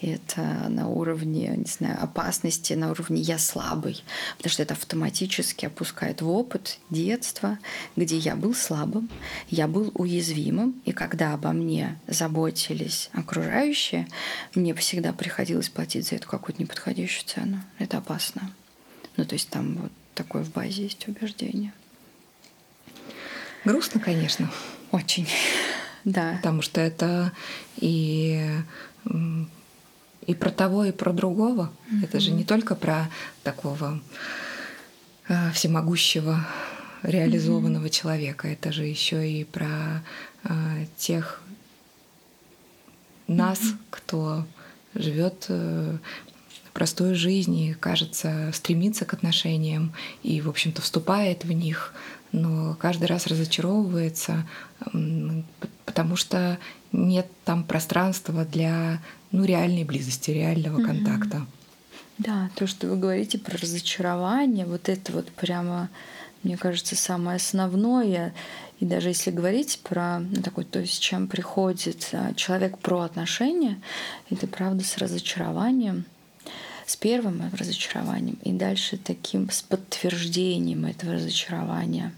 это 0.00 0.42
на 0.68 0.88
уровне, 0.88 1.54
не 1.56 1.64
знаю, 1.64 2.02
опасности, 2.02 2.72
на 2.74 2.90
уровне 2.90 3.20
«я 3.20 3.38
слабый», 3.38 4.02
потому 4.36 4.50
что 4.50 4.62
это 4.62 4.74
автоматически 4.74 5.66
опускает 5.66 6.22
в 6.22 6.28
опыт 6.28 6.78
детства, 6.90 7.58
где 7.96 8.16
я 8.16 8.36
был 8.36 8.54
слабым, 8.54 9.08
я 9.48 9.68
был 9.68 9.90
уязвимым, 9.94 10.80
и 10.84 10.92
когда 10.92 11.34
обо 11.34 11.52
мне 11.52 11.98
заботились 12.06 13.10
окружающие, 13.12 14.08
мне 14.54 14.74
всегда 14.74 15.12
приходилось 15.12 15.68
платить 15.68 16.08
за 16.08 16.16
это 16.16 16.26
какую-то 16.26 16.62
неподходящую 16.62 17.26
цену. 17.26 17.62
Это 17.78 17.98
опасно. 17.98 18.52
Ну, 19.16 19.24
то 19.24 19.34
есть 19.34 19.48
там 19.48 19.76
вот 19.76 19.92
такое 20.14 20.42
в 20.42 20.50
базе 20.52 20.84
есть 20.84 21.06
убеждение. 21.08 21.72
Грустно, 23.64 24.00
конечно. 24.00 24.50
Очень, 24.90 25.28
да. 26.04 26.34
Потому 26.36 26.62
что 26.62 26.80
это 26.80 27.32
и 27.76 28.48
и 30.26 30.34
про 30.34 30.50
того, 30.50 30.84
и 30.84 30.92
про 30.92 31.12
другого. 31.12 31.72
Mm-hmm. 31.90 32.04
Это 32.04 32.20
же 32.20 32.30
не 32.30 32.44
только 32.44 32.74
про 32.74 33.10
такого 33.42 34.00
э, 35.28 35.50
всемогущего 35.52 36.46
реализованного 37.02 37.86
mm-hmm. 37.86 37.90
человека, 37.90 38.48
это 38.48 38.72
же 38.72 38.84
еще 38.84 39.28
и 39.28 39.44
про 39.44 40.02
э, 40.44 40.86
тех 40.96 41.40
нас, 43.26 43.60
mm-hmm. 43.60 43.78
кто 43.90 44.46
живет 44.94 45.46
э, 45.48 45.98
простой 46.72 47.14
жизни, 47.14 47.76
кажется, 47.78 48.50
стремится 48.52 49.04
к 49.04 49.14
отношениям 49.14 49.92
и, 50.22 50.40
в 50.40 50.48
общем-то, 50.48 50.82
вступает 50.82 51.44
в 51.44 51.52
них, 51.52 51.94
но 52.32 52.74
каждый 52.80 53.04
раз 53.04 53.26
разочаровывается, 53.26 54.46
потому 55.84 56.16
что 56.16 56.58
нет 56.92 57.26
там 57.44 57.64
пространства 57.64 58.44
для 58.44 59.00
ну, 59.30 59.44
реальной 59.44 59.84
близости, 59.84 60.30
реального 60.30 60.80
mm-hmm. 60.80 60.86
контакта. 60.86 61.46
Да, 62.18 62.50
то, 62.54 62.66
что 62.66 62.88
вы 62.88 62.96
говорите 62.96 63.38
про 63.38 63.56
разочарование, 63.56 64.66
вот 64.66 64.88
это 64.88 65.12
вот 65.12 65.28
прямо, 65.30 65.88
мне 66.42 66.56
кажется, 66.56 66.94
самое 66.94 67.36
основное. 67.36 68.34
И 68.80 68.84
даже 68.84 69.08
если 69.08 69.30
говорить 69.30 69.80
про 69.82 70.20
ну, 70.20 70.42
такой, 70.42 70.64
то 70.64 70.80
есть 70.80 70.94
с 70.94 70.98
чем 70.98 71.26
приходит 71.28 72.08
а, 72.12 72.34
человек 72.34 72.78
про 72.78 73.00
отношения, 73.00 73.80
это 74.30 74.46
правда 74.46 74.84
с 74.84 74.98
разочарованием, 74.98 76.04
с 76.86 76.96
первым 76.96 77.42
разочарованием 77.54 78.38
и 78.42 78.52
дальше 78.52 78.96
таким 78.96 79.50
с 79.50 79.62
подтверждением 79.62 80.86
этого 80.86 81.14
разочарования 81.14 82.12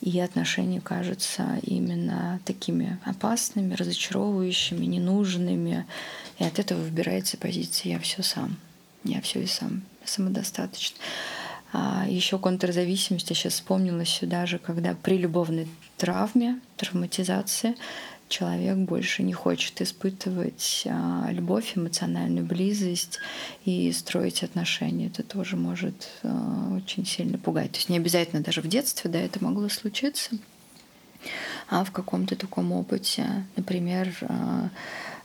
и 0.00 0.20
отношения 0.20 0.80
кажутся 0.80 1.58
именно 1.62 2.40
такими 2.44 2.98
опасными, 3.04 3.74
разочаровывающими, 3.74 4.84
ненужными. 4.84 5.86
И 6.38 6.44
от 6.44 6.58
этого 6.58 6.80
выбирается 6.80 7.36
позиция 7.36 7.92
«я 7.92 7.98
все 7.98 8.22
сам», 8.22 8.56
«я 9.04 9.20
все 9.20 9.42
и 9.42 9.46
сам», 9.46 9.82
самодостаточно. 10.04 10.96
А 11.72 12.06
еще 12.08 12.38
контрзависимость, 12.38 13.28
я 13.30 13.36
сейчас 13.36 13.54
вспомнила 13.54 14.04
сюда 14.04 14.46
же, 14.46 14.58
когда 14.58 14.94
при 14.94 15.18
любовной 15.18 15.68
травме, 15.96 16.60
травматизации 16.76 17.76
человек 18.28 18.76
больше 18.78 19.22
не 19.22 19.32
хочет 19.32 19.80
испытывать 19.80 20.86
а, 20.86 21.28
любовь, 21.30 21.72
эмоциональную 21.76 22.46
близость 22.46 23.18
и 23.64 23.90
строить 23.92 24.42
отношения. 24.42 25.06
Это 25.06 25.22
тоже 25.22 25.56
может 25.56 26.08
а, 26.22 26.74
очень 26.76 27.06
сильно 27.06 27.38
пугать. 27.38 27.72
То 27.72 27.78
есть 27.78 27.88
не 27.88 27.96
обязательно 27.96 28.42
даже 28.42 28.60
в 28.60 28.68
детстве, 28.68 29.10
да, 29.10 29.18
это 29.18 29.42
могло 29.42 29.68
случиться, 29.68 30.30
а 31.68 31.84
в 31.84 31.90
каком-то 31.90 32.36
таком 32.36 32.72
опыте, 32.72 33.46
например, 33.56 34.14
а, 34.22 34.70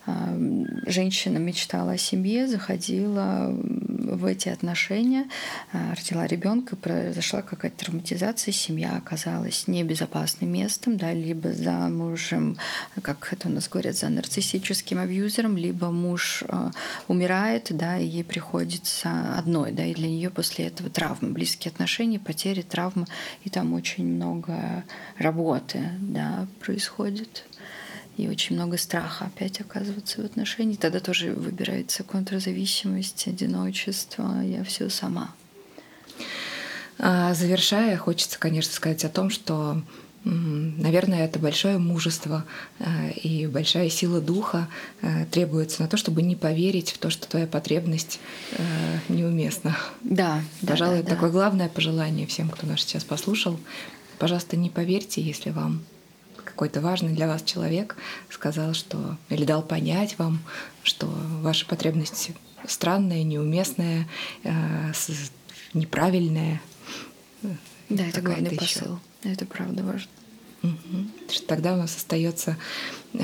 женщина 0.05 1.37
мечтала 1.37 1.93
о 1.93 1.97
семье, 1.97 2.47
заходила 2.47 3.53
в 3.53 4.25
эти 4.25 4.49
отношения, 4.49 5.25
родила 5.71 6.27
ребенка, 6.27 6.75
произошла 6.75 7.41
какая-то 7.41 7.85
травматизация, 7.85 8.51
семья 8.51 8.97
оказалась 8.97 9.67
небезопасным 9.67 10.51
местом, 10.51 10.97
да, 10.97 11.13
либо 11.13 11.53
за 11.53 11.71
мужем, 11.71 12.57
как 13.01 13.31
это 13.31 13.47
у 13.47 13.51
нас 13.51 13.69
говорят, 13.69 13.95
за 13.95 14.09
нарциссическим 14.09 14.99
абьюзером, 14.99 15.55
либо 15.55 15.89
муж 15.89 16.43
умирает, 17.07 17.67
да, 17.69 17.97
и 17.97 18.05
ей 18.05 18.23
приходится 18.23 19.37
одной, 19.37 19.71
да, 19.71 19.85
и 19.85 19.93
для 19.93 20.09
нее 20.09 20.29
после 20.29 20.67
этого 20.67 20.89
травмы, 20.89 21.29
близкие 21.29 21.71
отношения, 21.71 22.19
потери, 22.19 22.61
травмы, 22.61 23.05
и 23.43 23.49
там 23.49 23.73
очень 23.73 24.05
много 24.05 24.83
работы, 25.17 25.89
да, 25.99 26.47
происходит 26.59 27.45
и 28.17 28.27
очень 28.27 28.55
много 28.55 28.77
страха 28.77 29.25
опять 29.25 29.59
оказываться 29.61 30.21
в 30.21 30.25
отношении. 30.25 30.75
Тогда 30.75 30.99
тоже 30.99 31.31
выбирается 31.31 32.03
контрзависимость, 32.03 33.27
одиночество, 33.27 34.41
я 34.41 34.63
все 34.63 34.89
сама. 34.89 35.33
А, 36.99 37.33
завершая, 37.33 37.97
хочется, 37.97 38.37
конечно, 38.39 38.73
сказать 38.73 39.03
о 39.03 39.09
том, 39.09 39.29
что 39.29 39.81
Наверное, 40.25 41.25
это 41.25 41.37
большое 41.37 41.77
мужество 41.77 42.45
э, 42.79 43.11
и 43.11 43.45
большая 43.45 43.89
сила 43.89 44.21
духа 44.21 44.69
э, 45.01 45.25
требуется 45.25 45.81
на 45.81 45.89
то, 45.89 45.97
чтобы 45.97 46.21
не 46.21 46.37
поверить 46.37 46.91
в 46.91 46.97
то, 46.97 47.09
что 47.09 47.27
твоя 47.27 47.45
потребность 47.45 48.21
неуместна. 49.09 49.75
Да, 50.01 50.41
пожалуй, 50.65 50.99
да, 50.99 51.03
да, 51.03 51.09
такое 51.09 51.29
главное 51.29 51.67
пожелание 51.67 52.25
всем, 52.25 52.49
кто 52.49 52.65
нас 52.65 52.79
сейчас 52.79 53.03
послушал. 53.03 53.59
Пожалуйста, 54.17 54.55
не 54.55 54.69
поверьте, 54.69 55.21
если 55.21 55.49
вам 55.49 55.83
какой-то 56.43 56.81
важный 56.81 57.13
для 57.13 57.27
вас 57.27 57.43
человек 57.43 57.95
сказал, 58.29 58.73
что 58.73 59.17
или 59.29 59.45
дал 59.45 59.61
понять 59.61 60.17
вам, 60.17 60.39
что 60.83 61.07
ваша 61.41 61.65
потребность 61.65 62.31
странная, 62.67 63.23
неуместная, 63.23 64.07
э, 64.43 64.91
неправильная. 65.73 66.61
Да, 67.89 68.05
это 68.07 68.21
главный 68.21 68.55
посыл. 68.55 68.99
Это 69.23 69.45
правда 69.45 69.83
важно. 69.83 70.09
Угу. 70.63 71.43
Тогда 71.47 71.73
у 71.73 71.77
нас 71.77 71.95
остается 71.95 72.57
э, 73.13 73.23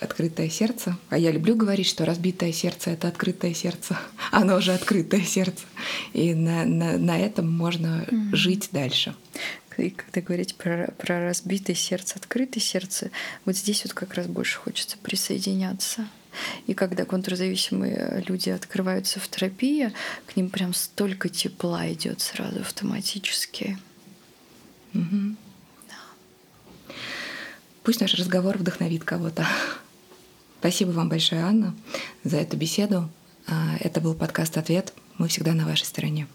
открытое 0.00 0.50
сердце. 0.50 0.98
А 1.08 1.18
я 1.18 1.30
люблю 1.30 1.54
говорить, 1.54 1.86
что 1.86 2.04
разбитое 2.04 2.52
сердце 2.52 2.90
это 2.90 3.06
открытое 3.06 3.54
сердце. 3.54 3.96
Оно 4.32 4.56
уже 4.56 4.72
открытое 4.72 5.22
сердце. 5.22 5.64
И 6.12 6.34
на, 6.34 6.64
на, 6.64 6.98
на 6.98 7.18
этом 7.18 7.50
можно 7.50 8.04
mm 8.08 8.34
жить 8.34 8.70
дальше. 8.72 9.14
И 9.80 9.90
когда 9.90 10.20
говорить 10.20 10.56
про, 10.56 10.92
про 10.98 11.24
разбитое 11.24 11.76
сердце, 11.76 12.16
открытое 12.16 12.60
сердце, 12.60 13.10
вот 13.44 13.56
здесь 13.56 13.84
вот 13.84 13.94
как 13.94 14.14
раз 14.14 14.26
больше 14.26 14.58
хочется 14.58 14.96
присоединяться. 14.98 16.06
И 16.66 16.74
когда 16.74 17.04
контрзависимые 17.04 18.24
люди 18.28 18.50
открываются 18.50 19.18
в 19.18 19.28
терапии, 19.28 19.92
к 20.26 20.36
ним 20.36 20.48
прям 20.48 20.74
столько 20.74 21.28
тепла 21.28 21.90
идет 21.92 22.20
сразу 22.20 22.60
автоматически. 22.60 23.78
Угу. 24.94 25.36
Пусть 27.82 28.00
наш 28.00 28.14
разговор 28.14 28.58
вдохновит 28.58 29.04
кого-то. 29.04 29.46
Спасибо 30.60 30.90
вам 30.90 31.08
большое, 31.08 31.42
Анна, 31.42 31.74
за 32.22 32.36
эту 32.36 32.56
беседу. 32.56 33.08
А, 33.46 33.76
это 33.80 34.00
был 34.00 34.14
подкаст 34.14 34.58
«Ответ». 34.58 34.92
Мы 35.16 35.28
всегда 35.28 35.54
на 35.54 35.66
вашей 35.66 35.86
стороне. 35.86 36.26